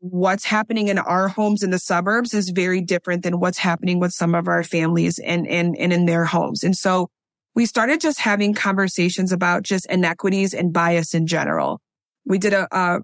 what's 0.00 0.44
happening 0.44 0.88
in 0.88 0.98
our 0.98 1.28
homes 1.28 1.62
in 1.62 1.70
the 1.70 1.78
suburbs 1.78 2.34
is 2.34 2.50
very 2.50 2.80
different 2.80 3.22
than 3.22 3.38
what's 3.38 3.58
happening 3.58 4.00
with 4.00 4.12
some 4.12 4.34
of 4.34 4.48
our 4.48 4.64
families 4.64 5.20
and, 5.20 5.46
and, 5.46 5.76
and 5.78 5.92
in 5.92 6.06
their 6.06 6.24
homes. 6.24 6.64
And 6.64 6.76
so 6.76 7.08
we 7.54 7.66
started 7.66 8.00
just 8.00 8.18
having 8.18 8.52
conversations 8.52 9.30
about 9.30 9.62
just 9.62 9.86
inequities 9.86 10.54
and 10.54 10.72
bias 10.72 11.14
in 11.14 11.28
general. 11.28 11.80
We 12.24 12.38
did 12.38 12.52
a, 12.52 12.66
a 12.72 13.00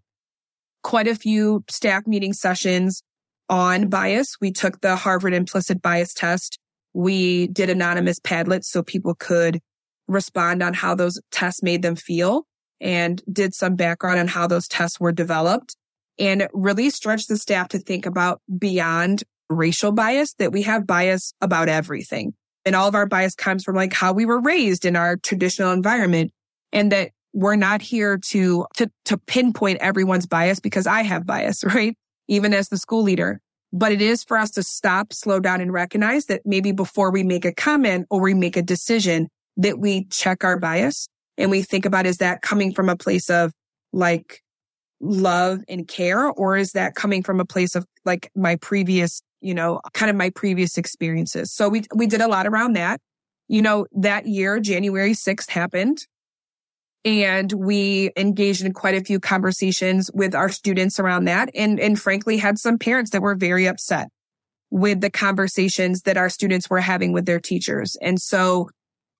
quite 0.82 1.08
a 1.08 1.14
few 1.14 1.64
staff 1.68 2.06
meeting 2.06 2.32
sessions 2.32 3.02
on 3.48 3.88
bias. 3.88 4.36
We 4.40 4.52
took 4.52 4.80
the 4.80 4.96
Harvard 4.96 5.34
implicit 5.34 5.82
bias 5.82 6.12
test. 6.14 6.58
We 6.94 7.48
did 7.48 7.70
anonymous 7.70 8.18
Padlets 8.20 8.64
so 8.64 8.82
people 8.82 9.14
could 9.14 9.60
respond 10.06 10.62
on 10.62 10.74
how 10.74 10.94
those 10.94 11.20
tests 11.30 11.62
made 11.62 11.82
them 11.82 11.96
feel 11.96 12.46
and 12.80 13.22
did 13.30 13.54
some 13.54 13.76
background 13.76 14.18
on 14.18 14.28
how 14.28 14.46
those 14.46 14.68
tests 14.68 14.98
were 14.98 15.12
developed 15.12 15.76
and 16.18 16.48
really 16.52 16.90
stretched 16.90 17.28
the 17.28 17.36
staff 17.36 17.68
to 17.68 17.78
think 17.78 18.06
about 18.06 18.40
beyond 18.58 19.22
racial 19.50 19.92
bias 19.92 20.34
that 20.34 20.52
we 20.52 20.62
have 20.62 20.86
bias 20.86 21.32
about 21.40 21.68
everything. 21.68 22.34
And 22.64 22.74
all 22.76 22.88
of 22.88 22.94
our 22.94 23.06
bias 23.06 23.34
comes 23.34 23.64
from 23.64 23.76
like 23.76 23.92
how 23.92 24.12
we 24.12 24.26
were 24.26 24.40
raised 24.40 24.84
in 24.84 24.96
our 24.96 25.16
traditional 25.16 25.72
environment 25.72 26.32
and 26.72 26.92
that 26.92 27.12
we're 27.32 27.56
not 27.56 27.82
here 27.82 28.18
to, 28.30 28.66
to, 28.76 28.90
to 29.04 29.18
pinpoint 29.18 29.78
everyone's 29.80 30.26
bias 30.26 30.60
because 30.60 30.86
I 30.86 31.02
have 31.02 31.26
bias, 31.26 31.64
right? 31.74 31.96
Even 32.28 32.54
as 32.54 32.68
the 32.68 32.78
school 32.78 33.02
leader. 33.02 33.40
But 33.72 33.92
it 33.92 34.00
is 34.00 34.24
for 34.24 34.38
us 34.38 34.50
to 34.52 34.62
stop, 34.62 35.12
slow 35.12 35.40
down 35.40 35.60
and 35.60 35.72
recognize 35.72 36.26
that 36.26 36.42
maybe 36.46 36.72
before 36.72 37.10
we 37.10 37.22
make 37.22 37.44
a 37.44 37.52
comment 37.52 38.06
or 38.08 38.20
we 38.20 38.32
make 38.32 38.56
a 38.56 38.62
decision 38.62 39.28
that 39.58 39.78
we 39.78 40.06
check 40.06 40.42
our 40.42 40.58
bias 40.58 41.08
and 41.36 41.50
we 41.50 41.62
think 41.62 41.84
about, 41.84 42.06
is 42.06 42.16
that 42.18 42.40
coming 42.40 42.72
from 42.72 42.88
a 42.88 42.96
place 42.96 43.28
of 43.28 43.52
like 43.92 44.40
love 45.00 45.60
and 45.68 45.86
care? 45.86 46.30
Or 46.30 46.56
is 46.56 46.72
that 46.72 46.94
coming 46.94 47.22
from 47.22 47.40
a 47.40 47.44
place 47.44 47.74
of 47.74 47.84
like 48.04 48.30
my 48.34 48.56
previous, 48.56 49.20
you 49.40 49.54
know, 49.54 49.80
kind 49.92 50.08
of 50.08 50.16
my 50.16 50.30
previous 50.30 50.78
experiences? 50.78 51.52
So 51.52 51.68
we, 51.68 51.82
we 51.94 52.06
did 52.06 52.22
a 52.22 52.28
lot 52.28 52.46
around 52.46 52.74
that. 52.74 53.00
You 53.48 53.62
know, 53.62 53.86
that 53.92 54.26
year, 54.26 54.60
January 54.60 55.12
6th 55.12 55.50
happened 55.50 55.98
and 57.04 57.52
we 57.52 58.10
engaged 58.16 58.64
in 58.64 58.72
quite 58.72 58.94
a 58.94 59.04
few 59.04 59.20
conversations 59.20 60.10
with 60.12 60.34
our 60.34 60.48
students 60.48 60.98
around 60.98 61.24
that 61.24 61.50
and, 61.54 61.78
and 61.78 62.00
frankly 62.00 62.36
had 62.36 62.58
some 62.58 62.78
parents 62.78 63.10
that 63.12 63.22
were 63.22 63.34
very 63.34 63.66
upset 63.66 64.08
with 64.70 65.00
the 65.00 65.10
conversations 65.10 66.02
that 66.02 66.16
our 66.16 66.28
students 66.28 66.68
were 66.68 66.80
having 66.80 67.12
with 67.12 67.24
their 67.24 67.40
teachers. 67.40 67.96
And 68.02 68.20
so 68.20 68.68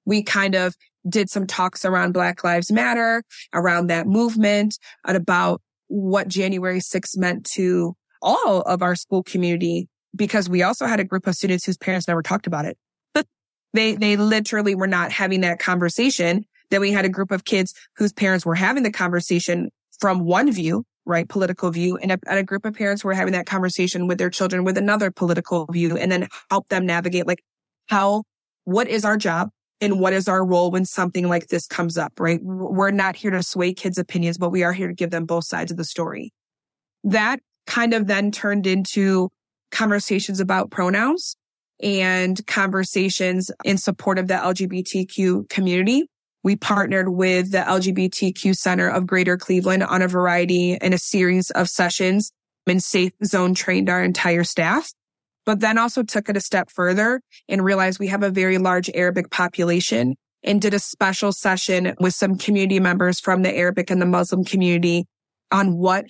we 0.05 0.23
kind 0.23 0.55
of 0.55 0.75
did 1.09 1.31
some 1.31 1.47
talks 1.47 1.85
around 1.85 2.13
Black 2.13 2.45
Lives 2.45 2.71
Matter, 2.71 3.23
around 3.55 3.87
that 3.87 4.07
movement 4.07 4.79
and 5.07 5.17
about 5.17 5.63
what 5.87 6.29
January 6.29 6.81
6th 6.81 7.17
meant 7.17 7.45
to 7.55 7.95
all 8.21 8.63
of 8.63 8.83
our 8.83 8.95
school 8.95 9.23
community 9.23 9.89
because 10.15 10.49
we 10.49 10.63
also 10.63 10.87
had 10.87 11.01
a 11.01 11.05
group 11.05 11.27
of 11.27 11.35
students 11.35 11.65
whose 11.65 11.77
parents 11.77 12.09
never 12.09 12.23
talked 12.23 12.47
about 12.47 12.65
it. 12.65 12.77
But 13.15 13.27
they, 13.73 13.95
they 13.95 14.17
literally 14.17 14.75
were 14.75 14.87
not 14.87 15.13
having 15.13 15.43
that 15.43 15.59
conversation. 15.59 16.45
Then 16.71 16.81
we 16.81 16.93
had 16.93 17.05
a 17.05 17.09
group 17.09 17.31
of 17.31 17.45
kids 17.45 17.75
whose 17.97 18.13
parents 18.13 18.45
were 18.45 18.55
having 18.55 18.83
the 18.83 18.93
conversation 18.93 19.71
from 20.01 20.21
one 20.25 20.53
view, 20.53 20.85
right? 21.07 21.29
Political 21.29 21.71
view 21.71 21.97
and 21.97 22.13
a, 22.13 22.19
and 22.27 22.39
a 22.39 22.45
group 22.45 22.65
of 22.65 22.75
parents 22.75 23.05
were 23.05 23.15
having 23.15 23.33
that 23.33 23.47
conversation 23.47 24.07
with 24.07 24.19
their 24.19 24.31
children 24.31 24.65
with 24.65 24.79
another 24.79 25.11
political 25.11 25.67
view 25.71 25.97
and 25.97 26.13
then 26.13 26.29
help 26.51 26.69
them 26.69 26.87
navigate 26.87 27.27
like 27.27 27.43
how, 27.89 28.25
what 28.65 28.89
is 28.89 29.05
our 29.05 29.17
job? 29.17 29.51
and 29.81 30.01
what 30.01 30.13
is 30.13 30.29
our 30.29 30.45
role 30.45 30.71
when 30.71 30.85
something 30.85 31.29
like 31.29 31.49
this 31.49 31.67
comes 31.67 31.97
up, 31.97 32.19
right? 32.19 32.41
We're 32.43 32.91
not 32.91 33.17
here 33.17 33.31
to 33.31 33.43
sway 33.43 33.73
kids' 33.73 33.99
opinions, 33.99 34.39
but 34.39 34.51
we 34.51 34.65
are 34.65 34.73
here 34.73 34.89
to 34.89 34.95
give 34.95 35.11
them 35.11 35.25
both 35.25 35.45
sides 35.45 35.71
of 35.71 35.77
the 35.77 35.85
story. 35.85 36.33
That 37.05 37.41
kind 37.67 37.95
of 37.95 38.07
then 38.07 38.31
turned 38.31 38.67
into 38.67 39.31
conversations 39.71 40.41
about 40.41 40.71
pronouns 40.71 41.37
and 41.81 42.45
conversations 42.47 43.51
in 43.65 43.79
support 43.79 44.19
of 44.19 44.27
the 44.27 44.35
LGBTQ 44.35 45.49
community. 45.49 46.09
We 46.45 46.57
partnered 46.57 47.09
with 47.09 47.53
the 47.53 47.59
LGBTQ 47.59 48.57
Center 48.57 48.89
of 48.89 49.07
Greater 49.07 49.37
Cleveland 49.37 49.83
on 49.83 50.03
a 50.03 50.09
variety 50.09 50.77
and 50.77 50.95
a 50.95 50.99
series 50.99 51.51
of 51.51 51.69
sessions 51.69 52.33
and 52.67 52.83
safe 52.83 53.13
zone 53.25 53.55
trained 53.55 53.89
our 53.89 54.05
entire 54.05 54.45
staff 54.45 54.91
but 55.49 55.61
then 55.61 55.79
also 55.79 56.03
took 56.03 56.29
it 56.29 56.37
a 56.37 56.43
step 56.43 56.71
further 56.71 57.23
and 57.49 57.65
realized 57.65 57.99
we 57.99 58.09
have 58.09 58.23
a 58.23 58.29
very 58.29 58.59
large 58.59 58.91
Arabic 58.93 59.31
population 59.31 60.15
and 60.43 60.61
did 60.61 60.75
a 60.75 60.79
special 60.79 61.33
session 61.33 61.95
with 61.99 62.13
some 62.13 62.37
community 62.37 62.79
members 62.79 63.19
from 63.19 63.41
the 63.41 63.57
Arabic 63.57 63.91
and 63.91 63.99
the 63.99 64.05
Muslim 64.05 64.45
community 64.45 65.07
on 65.51 65.79
what 65.79 66.05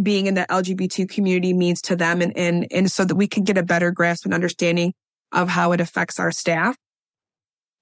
being 0.00 0.28
in 0.28 0.34
the 0.34 0.46
LGBT 0.48 1.10
community 1.10 1.52
means 1.52 1.82
to 1.82 1.96
them 1.96 2.22
and, 2.22 2.32
and, 2.36 2.68
and 2.70 2.92
so 2.92 3.04
that 3.04 3.16
we 3.16 3.26
can 3.26 3.42
get 3.42 3.58
a 3.58 3.64
better 3.64 3.90
grasp 3.90 4.24
and 4.24 4.32
understanding 4.32 4.94
of 5.32 5.48
how 5.48 5.72
it 5.72 5.80
affects 5.80 6.20
our 6.20 6.30
staff 6.30 6.76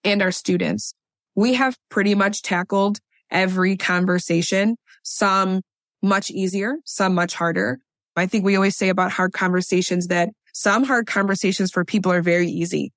and 0.04 0.22
our 0.22 0.32
students. 0.32 0.94
We 1.38 1.54
have 1.54 1.78
pretty 1.88 2.16
much 2.16 2.42
tackled 2.42 2.98
every 3.30 3.76
conversation, 3.76 4.76
some 5.04 5.60
much 6.02 6.32
easier, 6.32 6.78
some 6.84 7.14
much 7.14 7.32
harder. 7.32 7.78
I 8.16 8.26
think 8.26 8.44
we 8.44 8.56
always 8.56 8.76
say 8.76 8.88
about 8.88 9.12
hard 9.12 9.32
conversations 9.34 10.08
that 10.08 10.30
some 10.52 10.82
hard 10.82 11.06
conversations 11.06 11.70
for 11.70 11.84
people 11.84 12.10
are 12.10 12.22
very 12.22 12.48
easy. 12.48 12.92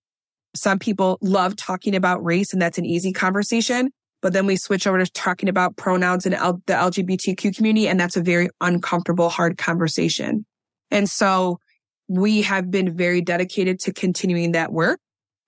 Some 0.56 0.80
people 0.80 1.20
love 1.22 1.56
talking 1.56 1.96
about 1.96 2.26
race 2.26 2.52
and 2.52 2.60
that's 2.60 2.80
an 2.80 2.86
easy 2.86 3.14
conversation. 3.14 3.92
But 4.24 4.34
then 4.34 4.48
we 4.48 4.56
switch 4.56 4.88
over 4.88 4.98
to 4.98 5.12
talking 5.12 5.48
about 5.48 5.78
pronouns 5.78 6.26
in 6.26 6.34
L- 6.34 6.64
the 6.66 6.74
LGBTQ 6.74 7.56
community. 7.56 7.88
And 7.88 8.00
that's 8.00 8.18
a 8.18 8.24
very 8.24 8.50
uncomfortable, 8.60 9.30
hard 9.30 9.60
conversation. 9.60 10.48
And 10.90 11.08
so 11.08 11.60
we 12.08 12.42
have 12.42 12.72
been 12.72 12.98
very 12.98 13.22
dedicated 13.22 13.80
to 13.82 13.94
continuing 13.94 14.54
that 14.54 14.74
work. 14.74 15.00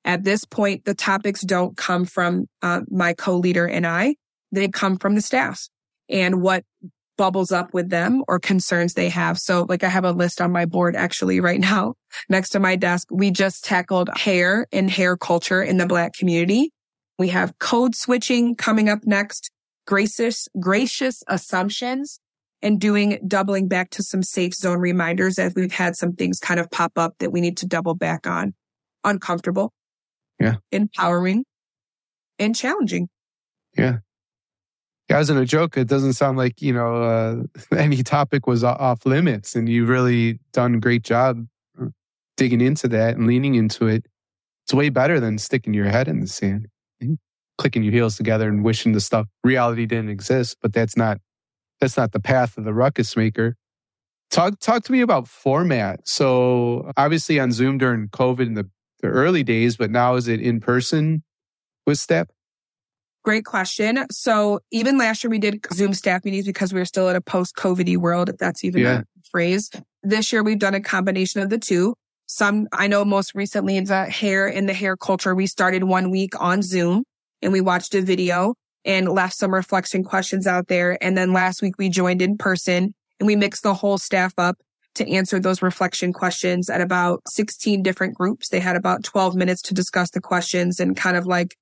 At 0.06 0.24
this 0.24 0.44
point, 0.44 0.86
the 0.86 0.94
topics 0.94 1.42
don't 1.42 1.78
come 1.78 2.06
from 2.06 2.48
uh, 2.62 2.82
my 2.89 3.13
co-leader 3.13 3.66
and 3.66 3.88
I. 3.88 4.16
They 4.52 4.68
come 4.68 4.98
from 4.98 5.16
the 5.16 5.22
staff 5.22 5.68
and 6.10 6.42
what 6.42 6.63
bubbles 7.18 7.52
up 7.52 7.74
with 7.74 7.89
them 7.89 8.24
or 8.28 8.39
concerns 8.39 8.94
they 8.94 9.10
have. 9.10 9.38
So 9.38 9.66
like 9.70 9.84
I 9.84 9.89
have 9.89 10.06
a 10.06 10.12
list 10.12 10.42
on 10.42 10.52
my 10.52 10.66
board 10.66 10.96
actually 10.96 11.39
right 11.39 11.60
now 11.72 11.96
next 12.30 12.50
to 12.50 12.60
my 12.60 12.76
desk. 12.76 13.08
We 13.12 13.32
just 13.32 13.63
tackled 13.63 14.10
hair 14.16 14.68
and 14.72 14.89
hair 14.89 15.18
culture 15.18 15.62
in 15.62 15.78
the 15.78 15.86
black 15.86 16.13
community. 16.13 16.72
We 17.20 17.30
have 17.30 17.58
code 17.60 17.96
switching 17.96 18.56
coming 18.56 18.89
up 18.89 19.06
next, 19.06 19.52
gracious, 19.86 20.48
gracious 20.60 21.24
assumptions 21.28 22.20
and 22.62 22.80
doing 22.80 23.20
doubling 23.28 23.68
back 23.68 23.89
to 23.92 24.04
some 24.04 24.24
safe 24.24 24.54
zone 24.54 24.80
reminders 24.80 25.38
as 25.38 25.54
we've 25.54 25.74
had 25.74 25.96
some 25.96 26.13
things 26.13 26.39
kind 26.39 26.60
of 26.60 26.72
pop 26.72 26.94
up 26.98 27.13
that 27.20 27.32
we 27.32 27.42
need 27.42 27.58
to 27.58 27.68
double 27.68 27.94
back 27.94 28.26
on. 28.26 28.54
Uncomfortable. 29.04 29.74
Yeah. 30.39 30.56
Empowering 30.72 31.46
and 32.39 32.56
challenging. 32.56 33.10
Yeah 33.78 33.98
guys 35.10 35.30
in 35.30 35.38
a 35.38 35.46
joke 35.46 35.78
it 35.78 35.88
doesn't 35.88 36.13
sound 36.13 36.38
like 36.38 36.62
you 36.62 36.74
know 36.74 37.04
uh, 37.04 37.36
any 37.78 38.04
topic 38.04 38.48
was 38.48 38.63
off 38.63 39.06
limits 39.06 39.56
and 39.56 39.67
you 39.67 39.86
really 39.86 40.39
done 40.52 40.76
a 40.76 40.80
great 40.80 41.04
job 41.04 41.46
uh, 41.82 41.86
digging 42.38 42.62
into 42.62 42.88
that 42.88 43.15
and 43.15 43.28
leaning 43.28 43.56
into 43.56 43.88
it 43.88 44.06
it's 44.65 44.74
way 44.74 44.89
better 44.89 45.19
than 45.19 45.38
sticking 45.38 45.74
your 45.74 45.86
head 45.86 46.08
in 46.08 46.19
the 46.19 46.28
sand 46.28 46.67
clicking 47.58 47.84
your 47.84 47.93
heels 47.93 48.17
together 48.17 48.50
and 48.50 48.63
wishing 48.63 48.93
the 48.93 49.02
stuff 49.02 49.28
reality 49.43 49.86
didn't 49.86 50.10
exist 50.10 50.58
but 50.62 50.74
that's 50.74 50.98
not 50.98 51.19
that's 51.80 51.98
not 51.98 52.12
the 52.12 52.19
path 52.19 52.58
of 52.58 52.63
the 52.63 52.74
ruckus 52.74 53.15
maker 53.15 53.56
talk 54.32 54.60
talk 54.60 54.84
to 54.84 54.91
me 54.91 55.02
about 55.02 55.28
format 55.28 56.00
so 56.08 56.91
obviously 56.98 57.39
on 57.39 57.52
zoom 57.52 57.78
during 57.78 58.08
covid 58.08 58.48
in 58.48 58.54
the, 58.54 58.67
the 59.04 59.10
early 59.10 59.44
days 59.44 59.78
but 59.78 59.92
now 59.92 60.16
is 60.16 60.28
it 60.28 60.42
in 60.42 60.60
person 60.60 61.22
with 61.86 62.00
step 62.00 62.32
Great 63.24 63.46
question. 63.46 64.06
So 64.12 64.60
even 64.72 64.98
last 64.98 65.24
year 65.24 65.32
we 65.32 65.39
did 65.39 65.66
Zoom 65.72 65.94
staff 65.94 66.26
meetings 66.26 66.46
because 66.46 66.74
we 66.74 66.80
were 66.80 66.86
still 66.86 67.08
in 67.08 67.16
a 67.16 67.22
post 67.22 67.56
COVID 67.56 67.96
world, 67.98 68.28
if 68.28 68.38
that's 68.38 68.66
even 68.66 68.82
yeah. 68.82 69.00
a 69.00 69.04
phrase. 69.32 69.72
This 70.02 70.34
year 70.34 70.44
we've 70.44 70.60
done 70.60 70.76
a 70.76 70.82
combination 70.82 71.42
of 71.42 71.50
the 71.50 71.58
two. 71.58 71.96
Some, 72.26 72.68
I 72.74 72.88
know 72.88 73.06
most 73.06 73.34
recently 73.34 73.78
in 73.78 73.86
the 73.86 74.06
hair 74.06 74.46
in 74.48 74.66
the 74.66 74.74
hair 74.74 74.98
culture, 74.98 75.34
we 75.34 75.48
started 75.48 75.86
one 75.86 76.12
week 76.12 76.34
on 76.39 76.62
Zoom 76.62 77.04
and 77.42 77.54
we 77.54 77.62
watched 77.62 77.96
a 77.96 78.02
video 78.02 78.56
and 78.84 79.08
left 79.08 79.36
some 79.36 79.54
reflection 79.54 80.04
questions 80.04 80.46
out 80.46 80.68
there. 80.68 81.02
And 81.02 81.18
then 81.18 81.32
last 81.32 81.62
week 81.62 81.76
we 81.78 81.88
joined 81.88 82.22
in 82.22 82.38
person 82.38 82.94
and 83.22 83.28
we 83.28 83.38
mixed 83.38 83.63
the 83.63 83.74
whole 83.74 83.98
staff 83.98 84.34
up 84.38 84.58
to 84.96 85.10
answer 85.10 85.40
those 85.40 85.62
reflection 85.62 86.14
questions 86.14 86.70
at 86.70 86.82
about 86.82 87.22
16 87.30 87.82
different 87.84 88.16
groups. 88.16 88.50
They 88.50 88.60
had 88.60 88.76
about 88.76 89.04
12 89.04 89.36
minutes 89.36 89.62
to 89.64 89.74
discuss 89.74 90.12
the 90.12 90.22
questions 90.22 90.80
and 90.80 90.96
kind 90.96 91.18
of 91.18 91.26
like, 91.26 91.56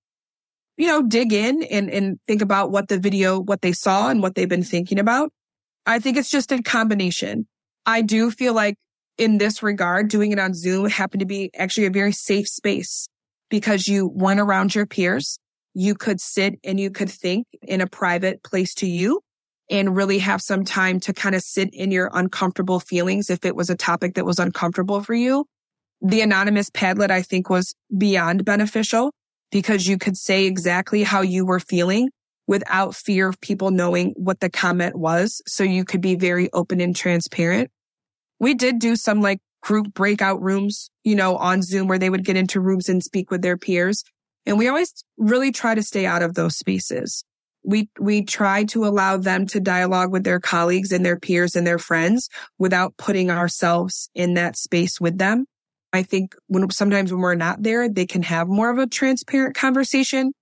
you 0.77 0.87
know, 0.87 1.01
dig 1.01 1.33
in 1.33 1.63
and, 1.63 1.89
and 1.89 2.19
think 2.27 2.41
about 2.41 2.71
what 2.71 2.87
the 2.87 2.99
video, 2.99 3.39
what 3.39 3.61
they 3.61 3.73
saw 3.73 4.09
and 4.09 4.21
what 4.21 4.35
they've 4.35 4.49
been 4.49 4.63
thinking 4.63 4.99
about. 4.99 5.31
I 5.85 5.99
think 5.99 6.17
it's 6.17 6.29
just 6.29 6.51
a 6.51 6.61
combination. 6.61 7.47
I 7.85 8.01
do 8.01 8.31
feel 8.31 8.53
like 8.53 8.75
in 9.17 9.37
this 9.37 9.61
regard, 9.63 10.09
doing 10.09 10.31
it 10.31 10.39
on 10.39 10.53
Zoom 10.53 10.89
happened 10.89 11.21
to 11.21 11.25
be 11.25 11.51
actually 11.55 11.85
a 11.85 11.91
very 11.91 12.11
safe 12.11 12.47
space 12.47 13.07
because 13.49 13.87
you 13.87 14.07
went 14.07 14.39
around 14.39 14.73
your 14.73 14.85
peers. 14.85 15.39
You 15.73 15.95
could 15.95 16.19
sit 16.19 16.55
and 16.63 16.79
you 16.79 16.91
could 16.91 17.09
think 17.09 17.47
in 17.61 17.81
a 17.81 17.87
private 17.87 18.43
place 18.43 18.73
to 18.75 18.87
you 18.87 19.21
and 19.71 19.95
really 19.95 20.19
have 20.19 20.41
some 20.41 20.65
time 20.65 20.99
to 20.99 21.13
kind 21.13 21.33
of 21.33 21.41
sit 21.41 21.73
in 21.73 21.91
your 21.91 22.11
uncomfortable 22.13 22.81
feelings 22.81 23.29
if 23.29 23.45
it 23.45 23.55
was 23.55 23.69
a 23.69 23.75
topic 23.75 24.15
that 24.15 24.25
was 24.25 24.37
uncomfortable 24.37 25.01
for 25.01 25.13
you. 25.13 25.45
The 26.01 26.21
anonymous 26.21 26.69
Padlet, 26.69 27.09
I 27.09 27.21
think, 27.21 27.49
was 27.49 27.73
beyond 27.97 28.43
beneficial 28.43 29.13
because 29.49 29.87
you 29.87 29.97
could 29.97 30.17
say 30.17 30.45
exactly 30.45 31.03
how 31.03 31.21
you 31.21 31.45
were 31.45 31.59
feeling 31.59 32.09
without 32.47 32.95
fear 32.95 33.29
of 33.29 33.39
people 33.39 33.71
knowing 33.71 34.13
what 34.17 34.41
the 34.41 34.49
comment 34.49 34.97
was. 34.97 35.41
So 35.47 35.63
you 35.63 35.85
could 35.85 36.01
be 36.01 36.15
very 36.15 36.51
open 36.51 36.81
and 36.81 36.93
transparent. 36.93 37.71
We 38.39 38.53
did 38.53 38.79
do 38.79 38.97
some 38.97 39.21
like 39.21 39.39
group 39.61 39.93
breakout 39.93 40.41
rooms, 40.41 40.89
you 41.03 41.15
know, 41.15 41.37
on 41.37 41.61
Zoom 41.61 41.87
where 41.87 41.99
they 41.99 42.09
would 42.09 42.25
get 42.25 42.35
into 42.35 42.59
rooms 42.59 42.89
and 42.89 43.01
speak 43.01 43.31
with 43.31 43.41
their 43.41 43.57
peers. 43.57 44.03
And 44.45 44.57
we 44.57 44.67
always 44.67 44.91
really 45.17 45.51
try 45.51 45.75
to 45.75 45.83
stay 45.83 46.05
out 46.05 46.23
of 46.23 46.33
those 46.33 46.57
spaces 46.57 47.23
we 47.63 47.89
we 47.99 48.23
try 48.23 48.63
to 48.65 48.85
allow 48.85 49.17
them 49.17 49.45
to 49.47 49.59
dialogue 49.59 50.11
with 50.11 50.23
their 50.23 50.39
colleagues 50.39 50.91
and 50.91 51.05
their 51.05 51.19
peers 51.19 51.55
and 51.55 51.65
their 51.65 51.79
friends 51.79 52.29
without 52.57 52.97
putting 52.97 53.29
ourselves 53.29 54.09
in 54.15 54.33
that 54.35 54.57
space 54.57 54.99
with 54.99 55.17
them. 55.17 55.45
I 55.93 56.03
think 56.03 56.35
when 56.47 56.69
sometimes 56.71 57.11
when 57.11 57.21
we're 57.21 57.35
not 57.35 57.63
there, 57.63 57.89
they 57.89 58.05
can 58.05 58.23
have 58.23 58.47
more 58.47 58.69
of 58.69 58.77
a 58.77 58.87
transparent 58.87 59.55
conversation. 59.55 60.33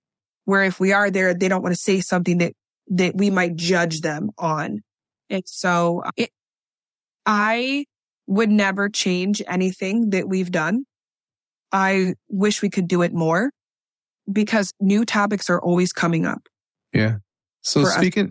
Where 0.44 0.64
if 0.64 0.80
we 0.80 0.92
are 0.92 1.10
there, 1.10 1.34
they 1.34 1.48
don't 1.48 1.62
want 1.62 1.74
to 1.74 1.80
say 1.80 2.00
something 2.00 2.38
that 2.38 2.54
that 2.88 3.16
we 3.16 3.30
might 3.30 3.56
judge 3.56 4.00
them 4.00 4.30
on. 4.38 4.80
And 5.28 5.42
so 5.46 6.02
it, 6.16 6.30
I 7.26 7.84
would 8.26 8.50
never 8.50 8.88
change 8.88 9.42
anything 9.46 10.10
that 10.10 10.28
we've 10.28 10.50
done. 10.50 10.84
I 11.72 12.14
wish 12.28 12.62
we 12.62 12.70
could 12.70 12.88
do 12.88 13.02
it 13.02 13.12
more 13.12 13.50
because 14.30 14.72
new 14.80 15.04
topics 15.04 15.50
are 15.50 15.60
always 15.60 15.92
coming 15.92 16.26
up. 16.26 16.48
Yeah. 16.92 17.16
So 17.62 17.84
speaking 17.84 18.30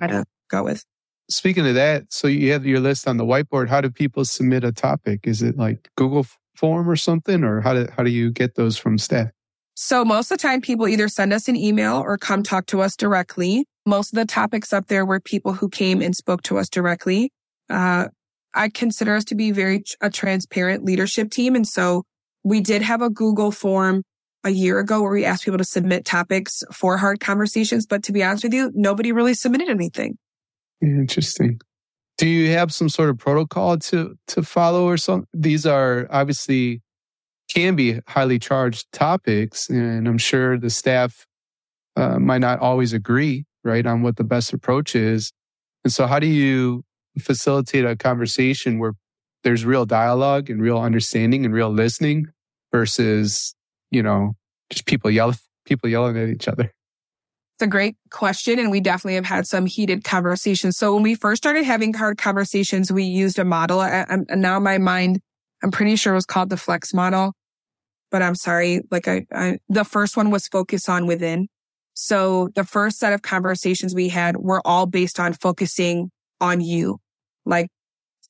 go 0.49 0.63
with. 0.63 0.83
Speaking 1.29 1.67
of 1.67 1.75
that, 1.75 2.11
so 2.11 2.27
you 2.27 2.51
have 2.51 2.65
your 2.65 2.79
list 2.79 3.07
on 3.07 3.17
the 3.17 3.25
whiteboard. 3.25 3.69
How 3.69 3.81
do 3.81 3.91
people 3.91 4.25
submit 4.25 4.63
a 4.63 4.71
topic? 4.71 5.21
Is 5.25 5.43
it 5.43 5.57
like 5.57 5.89
Google 5.95 6.25
form 6.55 6.89
or 6.89 6.95
something, 6.95 7.43
or 7.43 7.61
how 7.61 7.73
do 7.73 7.87
how 7.95 8.03
do 8.03 8.09
you 8.09 8.31
get 8.31 8.55
those 8.55 8.77
from 8.77 8.97
staff? 8.97 9.29
So 9.75 10.03
most 10.03 10.31
of 10.31 10.37
the 10.37 10.41
time, 10.41 10.59
people 10.59 10.87
either 10.87 11.07
send 11.07 11.31
us 11.31 11.47
an 11.47 11.55
email 11.55 11.97
or 11.97 12.17
come 12.17 12.43
talk 12.43 12.65
to 12.67 12.81
us 12.81 12.95
directly. 12.95 13.65
Most 13.85 14.11
of 14.11 14.17
the 14.17 14.25
topics 14.25 14.73
up 14.73 14.87
there 14.87 15.05
were 15.05 15.19
people 15.19 15.53
who 15.53 15.69
came 15.69 16.01
and 16.01 16.15
spoke 16.15 16.41
to 16.43 16.57
us 16.57 16.67
directly. 16.67 17.31
Uh, 17.69 18.07
I 18.53 18.69
consider 18.69 19.15
us 19.15 19.23
to 19.25 19.35
be 19.35 19.51
very 19.51 19.83
a 20.01 20.09
transparent 20.09 20.83
leadership 20.83 21.31
team, 21.31 21.55
and 21.55 21.67
so 21.67 22.03
we 22.43 22.59
did 22.59 22.81
have 22.81 23.01
a 23.01 23.09
Google 23.09 23.51
form 23.51 24.03
a 24.43 24.49
year 24.49 24.79
ago 24.79 25.01
where 25.01 25.11
we 25.11 25.25
asked 25.25 25.45
people 25.45 25.57
to 25.57 25.65
submit 25.65 26.05
topics 26.05 26.63
for 26.71 26.97
hard 26.97 27.19
conversations. 27.19 27.85
But 27.85 28.03
to 28.03 28.11
be 28.11 28.23
honest 28.23 28.43
with 28.43 28.53
you, 28.53 28.71
nobody 28.73 29.11
really 29.11 29.33
submitted 29.33 29.69
anything. 29.69 30.17
Interesting. 30.81 31.59
Do 32.17 32.27
you 32.27 32.51
have 32.51 32.73
some 32.73 32.89
sort 32.89 33.09
of 33.09 33.17
protocol 33.17 33.77
to 33.77 34.15
to 34.27 34.43
follow 34.43 34.85
or 34.85 34.97
something? 34.97 35.27
These 35.33 35.65
are 35.65 36.07
obviously 36.09 36.81
can 37.49 37.75
be 37.75 37.99
highly 38.07 38.39
charged 38.39 38.91
topics, 38.91 39.69
and 39.69 40.07
I'm 40.07 40.17
sure 40.17 40.57
the 40.57 40.69
staff 40.69 41.25
uh, 41.95 42.19
might 42.19 42.39
not 42.39 42.59
always 42.59 42.93
agree, 42.93 43.45
right, 43.63 43.85
on 43.85 44.03
what 44.03 44.17
the 44.17 44.23
best 44.23 44.53
approach 44.53 44.95
is. 44.95 45.31
And 45.83 45.91
so, 45.91 46.07
how 46.07 46.19
do 46.19 46.27
you 46.27 46.83
facilitate 47.19 47.85
a 47.85 47.95
conversation 47.95 48.79
where 48.79 48.93
there's 49.43 49.65
real 49.65 49.85
dialogue 49.85 50.49
and 50.49 50.61
real 50.61 50.79
understanding 50.79 51.45
and 51.45 51.53
real 51.53 51.69
listening 51.69 52.27
versus 52.71 53.55
you 53.91 54.03
know, 54.03 54.35
just 54.69 54.85
people 54.85 55.09
yell, 55.09 55.33
people 55.65 55.89
yelling 55.89 56.17
at 56.17 56.29
each 56.29 56.47
other? 56.47 56.71
It's 57.55 57.65
a 57.65 57.67
great 57.67 57.97
question. 58.09 58.57
And 58.57 58.71
we 58.71 58.79
definitely 58.79 59.15
have 59.15 59.25
had 59.25 59.45
some 59.45 59.65
heated 59.65 60.03
conversations. 60.03 60.77
So 60.77 60.93
when 60.93 61.03
we 61.03 61.15
first 61.15 61.43
started 61.43 61.65
having 61.65 61.93
hard 61.93 62.17
conversations, 62.17 62.91
we 62.91 63.03
used 63.03 63.37
a 63.37 63.43
model. 63.43 63.81
and 63.81 64.25
now 64.35 64.59
my 64.59 64.77
mind, 64.77 65.19
I'm 65.61 65.71
pretty 65.71 65.97
sure 65.97 66.13
it 66.13 66.15
was 66.15 66.25
called 66.25 66.49
the 66.49 66.57
flex 66.57 66.93
model, 66.93 67.33
but 68.11 68.21
I'm 68.21 68.35
sorry. 68.35 68.81
Like 68.91 69.09
I, 69.09 69.25
I, 69.33 69.57
the 69.67 69.83
first 69.83 70.15
one 70.15 70.31
was 70.31 70.47
focus 70.47 70.87
on 70.87 71.05
within. 71.05 71.49
So 71.95 72.47
the 72.55 72.63
first 72.63 72.97
set 72.97 73.11
of 73.11 73.23
conversations 73.23 73.93
we 73.93 74.07
had 74.07 74.37
were 74.37 74.61
all 74.63 74.85
based 74.85 75.19
on 75.19 75.33
focusing 75.33 76.11
on 76.39 76.61
you. 76.61 76.99
Like 77.45 77.67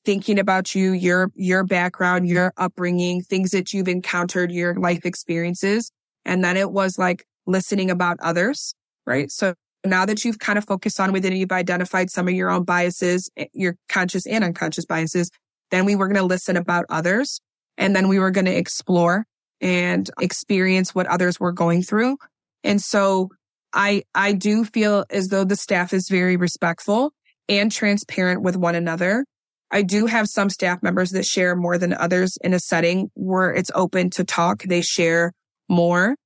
thinking 0.04 0.38
about 0.38 0.74
you, 0.74 0.92
your, 0.92 1.30
your 1.34 1.64
background, 1.64 2.26
your 2.26 2.52
upbringing, 2.56 3.22
things 3.22 3.50
that 3.50 3.72
you've 3.72 3.88
encountered, 3.88 4.50
your 4.50 4.74
life 4.74 5.04
experiences. 5.04 5.90
And 6.24 6.42
then 6.42 6.56
it 6.56 6.70
was 6.70 6.98
like 6.98 7.24
listening 7.46 7.90
about 7.90 8.18
others, 8.20 8.74
right? 9.06 9.30
So 9.30 9.54
now 9.84 10.04
that 10.06 10.24
you've 10.24 10.38
kind 10.38 10.58
of 10.58 10.64
focused 10.64 11.00
on 11.00 11.12
within, 11.12 11.34
you've 11.34 11.52
identified 11.52 12.10
some 12.10 12.28
of 12.28 12.34
your 12.34 12.50
own 12.50 12.64
biases, 12.64 13.30
eh, 13.36 13.46
your 13.52 13.76
conscious 13.88 14.26
and 14.26 14.44
unconscious 14.44 14.84
biases. 14.84 15.30
Then 15.70 15.84
we 15.84 15.96
were 15.96 16.08
going 16.08 16.20
to 16.20 16.24
listen 16.24 16.56
about 16.56 16.84
others 16.88 17.40
and 17.78 17.94
then 17.94 18.08
we 18.08 18.18
were 18.18 18.30
going 18.30 18.46
to 18.46 18.56
explore 18.56 19.24
and 19.60 20.10
experience 20.20 20.94
what 20.94 21.06
others 21.06 21.38
were 21.38 21.52
going 21.52 21.82
through. 21.82 22.16
And 22.64 22.80
so 22.80 23.30
I, 23.72 24.02
I 24.14 24.32
do 24.32 24.64
feel 24.64 25.04
as 25.10 25.28
though 25.28 25.44
the 25.44 25.56
staff 25.56 25.92
is 25.92 26.08
very 26.08 26.36
respectful 26.36 27.12
and 27.48 27.70
transparent 27.70 28.42
with 28.42 28.56
one 28.56 28.74
another. 28.74 29.24
I 29.70 29.82
do 29.82 30.06
have 30.06 30.28
some 30.28 30.50
staff 30.50 30.82
members 30.82 31.10
that 31.10 31.24
share 31.24 31.54
more 31.54 31.78
than 31.78 31.94
others 31.94 32.36
in 32.42 32.54
a 32.54 32.60
setting 32.60 33.10
where 33.14 33.52
it's 33.52 33.70
open 33.74 34.10
to 34.10 34.24
talk. 34.24 34.62
They 34.62 34.80
share 34.80 35.32
more. 35.68 36.16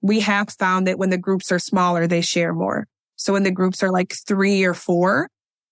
We 0.00 0.20
have 0.20 0.50
found 0.58 0.86
that 0.86 0.98
when 0.98 1.10
the 1.10 1.18
groups 1.18 1.50
are 1.50 1.58
smaller, 1.58 2.06
they 2.06 2.20
share 2.20 2.52
more. 2.52 2.86
So 3.16 3.32
when 3.32 3.42
the 3.42 3.50
groups 3.50 3.82
are 3.82 3.90
like 3.90 4.14
three 4.26 4.64
or 4.64 4.74
four, 4.74 5.28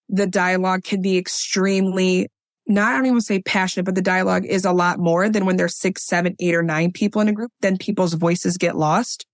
the 0.08 0.26
dialogue 0.26 0.84
can 0.84 1.02
be 1.02 1.18
extremely 1.18 2.28
not, 2.66 2.92
I 2.92 2.96
don't 2.96 3.06
even 3.06 3.20
say 3.20 3.42
passionate, 3.42 3.84
but 3.84 3.96
the 3.96 4.02
dialogue 4.02 4.44
is 4.46 4.64
a 4.64 4.72
lot 4.72 4.98
more 4.98 5.28
than 5.28 5.44
when 5.44 5.56
there's 5.56 5.78
six, 5.78 6.06
seven, 6.06 6.36
eight 6.38 6.54
or 6.54 6.62
nine 6.62 6.92
people 6.92 7.20
in 7.20 7.28
a 7.28 7.32
group, 7.32 7.50
then 7.60 7.76
people's 7.76 8.14
voices 8.14 8.56
get 8.56 8.76
lost. 8.76 9.26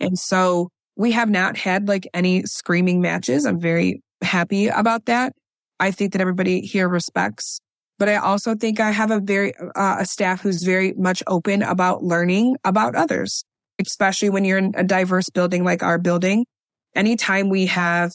And 0.00 0.18
so 0.18 0.68
we 0.96 1.12
have 1.12 1.30
not 1.30 1.56
had 1.56 1.86
like 1.86 2.08
any 2.12 2.42
screaming 2.44 3.00
matches. 3.00 3.46
I'm 3.46 3.60
very 3.60 4.02
happy 4.20 4.66
about 4.66 5.04
that. 5.06 5.32
I 5.82 5.90
think 5.90 6.12
that 6.12 6.20
everybody 6.20 6.60
here 6.60 6.88
respects. 6.88 7.60
But 7.98 8.08
I 8.08 8.16
also 8.16 8.54
think 8.54 8.78
I 8.78 8.92
have 8.92 9.10
a 9.10 9.18
very, 9.18 9.52
uh, 9.56 9.96
a 9.98 10.06
staff 10.06 10.40
who's 10.40 10.62
very 10.62 10.92
much 10.92 11.24
open 11.26 11.62
about 11.62 12.04
learning 12.04 12.56
about 12.64 12.94
others, 12.94 13.44
especially 13.84 14.30
when 14.30 14.44
you're 14.44 14.58
in 14.58 14.72
a 14.76 14.84
diverse 14.84 15.28
building 15.28 15.64
like 15.64 15.82
our 15.82 15.98
building. 15.98 16.46
Anytime 16.94 17.48
we 17.48 17.66
have 17.66 18.12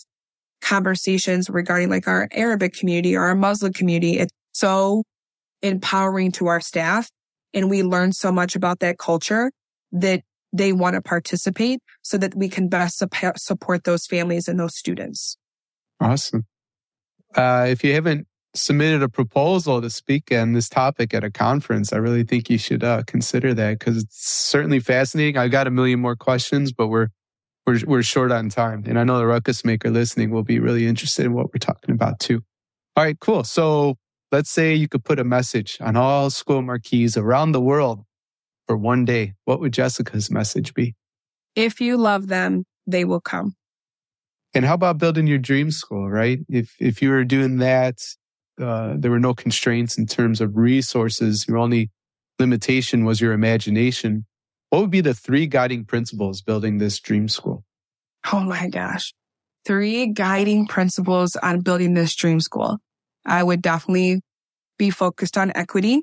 conversations 0.62 1.50
regarding 1.50 1.90
like 1.90 2.08
our 2.08 2.30
Arabic 2.32 2.74
community 2.74 3.18
or 3.18 3.24
our 3.24 3.36
Muslim 3.36 3.74
community, 3.74 4.18
it's 4.18 4.32
so 4.54 5.04
empowering 5.62 6.32
to 6.34 6.48
our 6.48 6.62
staff. 6.62 7.10
And 7.54 7.70
we 7.70 7.84
learn 7.84 8.14
so 8.14 8.32
much 8.32 8.56
about 8.56 8.80
that 8.80 8.98
culture 8.98 9.52
that 9.92 10.22
they 10.54 10.72
want 10.72 10.94
to 10.94 11.02
participate 11.02 11.82
so 12.02 12.18
that 12.18 12.34
we 12.34 12.48
can 12.48 12.70
best 12.70 13.04
support 13.36 13.84
those 13.84 14.06
families 14.06 14.48
and 14.48 14.58
those 14.58 14.78
students. 14.78 15.36
Awesome. 16.00 16.46
Uh, 17.38 17.68
if 17.70 17.84
you 17.84 17.94
haven't 17.94 18.28
submitted 18.56 19.04
a 19.04 19.10
proposal 19.10 19.80
to 19.80 19.90
speak 19.90 20.32
on 20.32 20.54
this 20.54 20.68
topic 20.68 21.14
at 21.14 21.24
a 21.24 21.30
conference, 21.30 21.94
I 21.94 21.98
really 21.98 22.24
think 22.24 22.50
you 22.50 22.58
should 22.58 22.84
uh, 22.84 23.04
consider 23.06 23.54
that 23.54 23.78
because 23.78 24.04
it's 24.04 24.18
certainly 24.28 24.80
fascinating. 24.80 25.38
I've 25.38 25.52
got 25.52 25.68
a 25.68 25.72
million 25.72 26.00
more 26.00 26.16
questions, 26.16 26.72
but 26.72 26.88
we're 26.88 27.10
we're 27.68 27.80
we're 27.86 28.04
short 28.04 28.32
on 28.32 28.50
time, 28.50 28.84
and 28.88 28.98
I 28.98 29.04
know 29.04 29.20
the 29.20 29.28
ruckus 29.28 29.64
maker 29.64 29.92
listening 29.92 30.32
will 30.32 30.44
be 30.44 30.60
really 30.60 30.88
interested 30.88 31.26
in 31.26 31.34
what 31.34 31.54
we're 31.54 31.60
talking 31.60 31.94
about 31.94 32.20
too. 32.20 32.42
All 32.96 33.04
right, 33.04 33.20
cool. 33.20 33.44
So 33.44 33.98
let's 34.32 34.50
say 34.50 34.74
you 34.74 34.88
could 34.88 35.04
put 35.04 35.20
a 35.20 35.24
message 35.24 35.78
on 35.80 35.96
all 35.96 36.32
school 36.32 36.64
marquees 36.64 37.16
around 37.16 37.52
the 37.52 37.62
world 37.62 38.04
for 38.68 38.76
one 38.76 39.06
day. 39.06 39.34
What 39.46 39.60
would 39.60 39.74
Jessica's 39.74 40.32
message 40.32 40.74
be? 40.74 40.96
If 41.56 41.80
you 41.80 41.98
love 41.98 42.28
them, 42.28 42.66
they 42.88 43.06
will 43.06 43.22
come. 43.22 43.56
And 44.58 44.66
how 44.66 44.74
about 44.74 44.98
building 44.98 45.28
your 45.28 45.38
dream 45.38 45.70
school, 45.70 46.10
right? 46.10 46.40
If, 46.50 46.74
if 46.80 47.00
you 47.00 47.12
were 47.12 47.24
doing 47.24 47.58
that, 47.58 48.02
uh, 48.60 48.96
there 48.98 49.12
were 49.12 49.20
no 49.20 49.36
constraints 49.36 50.00
in 50.00 50.08
terms 50.08 50.42
of 50.42 50.58
resources. 50.58 51.48
Your 51.48 51.60
only 51.60 51.92
limitation 52.40 53.06
was 53.06 53.22
your 53.22 53.34
imagination. 53.34 54.26
What 54.72 54.82
would 54.82 54.90
be 54.90 55.02
the 55.02 55.14
three 55.14 55.46
guiding 55.46 55.86
principles 55.86 56.42
building 56.42 56.80
this 56.80 57.00
dream 57.00 57.28
school? 57.28 57.66
Oh 58.34 58.40
my 58.40 58.68
gosh. 58.68 59.14
Three 59.64 60.08
guiding 60.08 60.66
principles 60.66 61.36
on 61.36 61.62
building 61.62 61.94
this 61.94 62.16
dream 62.16 62.40
school. 62.40 62.80
I 63.28 63.44
would 63.44 63.62
definitely 63.62 64.22
be 64.80 64.90
focused 64.90 65.38
on 65.38 65.52
equity, 65.54 66.02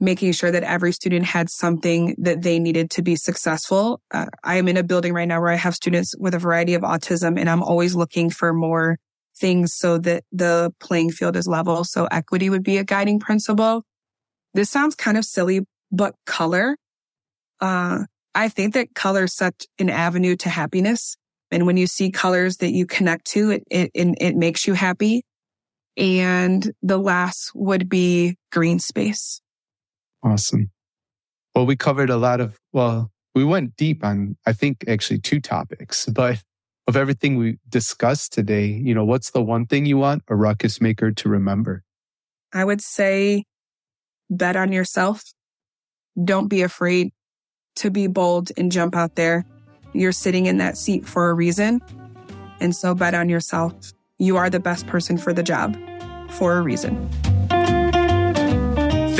making 0.00 0.32
sure 0.32 0.50
that 0.50 0.62
every 0.62 0.92
student 0.92 1.26
had 1.26 1.50
something 1.50 2.14
that 2.18 2.42
they 2.42 2.58
needed 2.58 2.90
to 2.90 3.02
be 3.02 3.16
successful. 3.16 4.00
Uh, 4.10 4.26
I 4.42 4.56
am 4.56 4.66
in 4.66 4.78
a 4.78 4.82
building 4.82 5.12
right 5.12 5.28
now 5.28 5.40
where 5.40 5.50
I 5.50 5.56
have 5.56 5.74
students 5.74 6.14
with 6.18 6.34
a 6.34 6.38
variety 6.38 6.74
of 6.74 6.82
autism 6.82 7.38
and 7.38 7.48
I'm 7.48 7.62
always 7.62 7.94
looking 7.94 8.30
for 8.30 8.52
more 8.52 8.98
things 9.36 9.74
so 9.74 9.98
that 9.98 10.24
the 10.32 10.72
playing 10.80 11.10
field 11.10 11.36
is 11.36 11.46
level. 11.46 11.84
So 11.84 12.06
equity 12.06 12.50
would 12.50 12.62
be 12.62 12.78
a 12.78 12.84
guiding 12.84 13.20
principle. 13.20 13.84
This 14.54 14.70
sounds 14.70 14.94
kind 14.94 15.16
of 15.16 15.24
silly, 15.24 15.60
but 15.92 16.14
color. 16.26 16.76
Uh, 17.60 18.04
I 18.34 18.48
think 18.48 18.74
that 18.74 18.94
color 18.94 19.24
is 19.24 19.34
such 19.34 19.66
an 19.78 19.90
avenue 19.90 20.36
to 20.36 20.48
happiness. 20.48 21.16
And 21.50 21.66
when 21.66 21.76
you 21.76 21.86
see 21.86 22.10
colors 22.10 22.58
that 22.58 22.72
you 22.72 22.86
connect 22.86 23.26
to, 23.32 23.50
it, 23.50 23.64
it, 23.70 23.90
it 23.94 24.36
makes 24.36 24.66
you 24.66 24.74
happy. 24.74 25.24
And 25.96 26.72
the 26.82 26.98
last 26.98 27.50
would 27.54 27.88
be 27.88 28.36
green 28.50 28.78
space. 28.78 29.40
Awesome. 30.22 30.70
Well, 31.54 31.66
we 31.66 31.76
covered 31.76 32.10
a 32.10 32.16
lot 32.16 32.40
of, 32.40 32.58
well, 32.72 33.10
we 33.34 33.44
went 33.44 33.76
deep 33.76 34.04
on, 34.04 34.36
I 34.46 34.52
think, 34.52 34.84
actually 34.88 35.20
two 35.20 35.40
topics, 35.40 36.06
but 36.12 36.42
of 36.86 36.96
everything 36.96 37.36
we 37.36 37.58
discussed 37.68 38.32
today, 38.32 38.66
you 38.66 38.94
know, 38.94 39.04
what's 39.04 39.30
the 39.30 39.42
one 39.42 39.66
thing 39.66 39.86
you 39.86 39.98
want 39.98 40.22
a 40.28 40.34
ruckus 40.34 40.80
maker 40.80 41.12
to 41.12 41.28
remember? 41.28 41.84
I 42.52 42.64
would 42.64 42.80
say 42.80 43.44
bet 44.28 44.56
on 44.56 44.72
yourself. 44.72 45.22
Don't 46.22 46.48
be 46.48 46.62
afraid 46.62 47.12
to 47.76 47.90
be 47.90 48.08
bold 48.08 48.50
and 48.56 48.72
jump 48.72 48.96
out 48.96 49.14
there. 49.14 49.44
You're 49.92 50.12
sitting 50.12 50.46
in 50.46 50.58
that 50.58 50.76
seat 50.76 51.06
for 51.06 51.30
a 51.30 51.34
reason. 51.34 51.80
And 52.60 52.74
so 52.74 52.94
bet 52.94 53.14
on 53.14 53.28
yourself. 53.28 53.74
You 54.18 54.36
are 54.36 54.50
the 54.50 54.60
best 54.60 54.86
person 54.86 55.16
for 55.16 55.32
the 55.32 55.42
job 55.42 55.76
for 56.30 56.58
a 56.58 56.62
reason. 56.62 57.08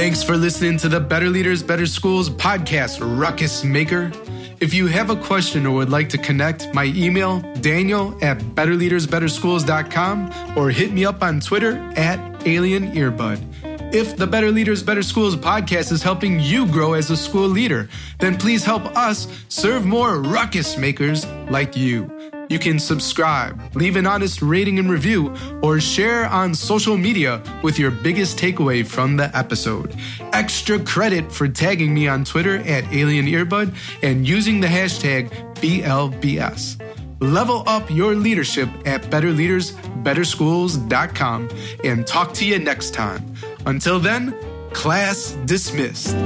Thanks 0.00 0.22
for 0.22 0.34
listening 0.34 0.78
to 0.78 0.88
the 0.88 0.98
Better 0.98 1.28
Leaders, 1.28 1.62
Better 1.62 1.84
Schools 1.84 2.30
podcast, 2.30 3.00
Ruckus 3.20 3.62
Maker. 3.62 4.10
If 4.58 4.72
you 4.72 4.86
have 4.86 5.10
a 5.10 5.16
question 5.16 5.66
or 5.66 5.74
would 5.74 5.90
like 5.90 6.08
to 6.08 6.16
connect, 6.16 6.72
my 6.72 6.84
email, 6.84 7.40
daniel 7.60 8.16
at 8.22 8.38
betterleadersbetterschools.com 8.38 10.54
or 10.56 10.70
hit 10.70 10.94
me 10.94 11.04
up 11.04 11.22
on 11.22 11.40
Twitter 11.40 11.76
at 11.96 12.46
Alien 12.46 12.92
Earbud. 12.92 13.49
If 13.92 14.16
the 14.16 14.26
Better 14.26 14.50
Leaders, 14.52 14.84
Better 14.84 15.02
Schools 15.02 15.34
podcast 15.34 15.90
is 15.90 16.00
helping 16.00 16.38
you 16.38 16.64
grow 16.66 16.92
as 16.92 17.10
a 17.10 17.16
school 17.16 17.48
leader, 17.48 17.88
then 18.20 18.36
please 18.36 18.64
help 18.64 18.84
us 18.96 19.26
serve 19.48 19.84
more 19.84 20.20
ruckus 20.20 20.76
makers 20.76 21.26
like 21.50 21.76
you. 21.76 22.08
You 22.48 22.60
can 22.60 22.78
subscribe, 22.78 23.74
leave 23.74 23.96
an 23.96 24.06
honest 24.06 24.42
rating 24.42 24.78
and 24.78 24.88
review, 24.88 25.34
or 25.60 25.80
share 25.80 26.26
on 26.26 26.54
social 26.54 26.96
media 26.96 27.42
with 27.64 27.80
your 27.80 27.90
biggest 27.90 28.38
takeaway 28.38 28.86
from 28.86 29.16
the 29.16 29.36
episode. 29.36 29.96
Extra 30.32 30.78
credit 30.78 31.32
for 31.32 31.48
tagging 31.48 31.92
me 31.92 32.06
on 32.06 32.24
Twitter 32.24 32.58
at 32.58 32.84
Alien 32.92 33.26
Earbud 33.26 33.74
and 34.04 34.24
using 34.26 34.60
the 34.60 34.68
hashtag 34.68 35.30
BLBS. 35.56 36.80
Level 37.20 37.64
up 37.66 37.90
your 37.90 38.14
leadership 38.14 38.68
at 38.86 39.02
betterleadersbetterschools.com 39.02 41.48
and 41.84 42.06
talk 42.06 42.32
to 42.34 42.46
you 42.46 42.60
next 42.60 42.94
time. 42.94 43.34
Until 43.66 44.00
then, 44.00 44.34
class 44.72 45.36
dismissed. 45.46 46.16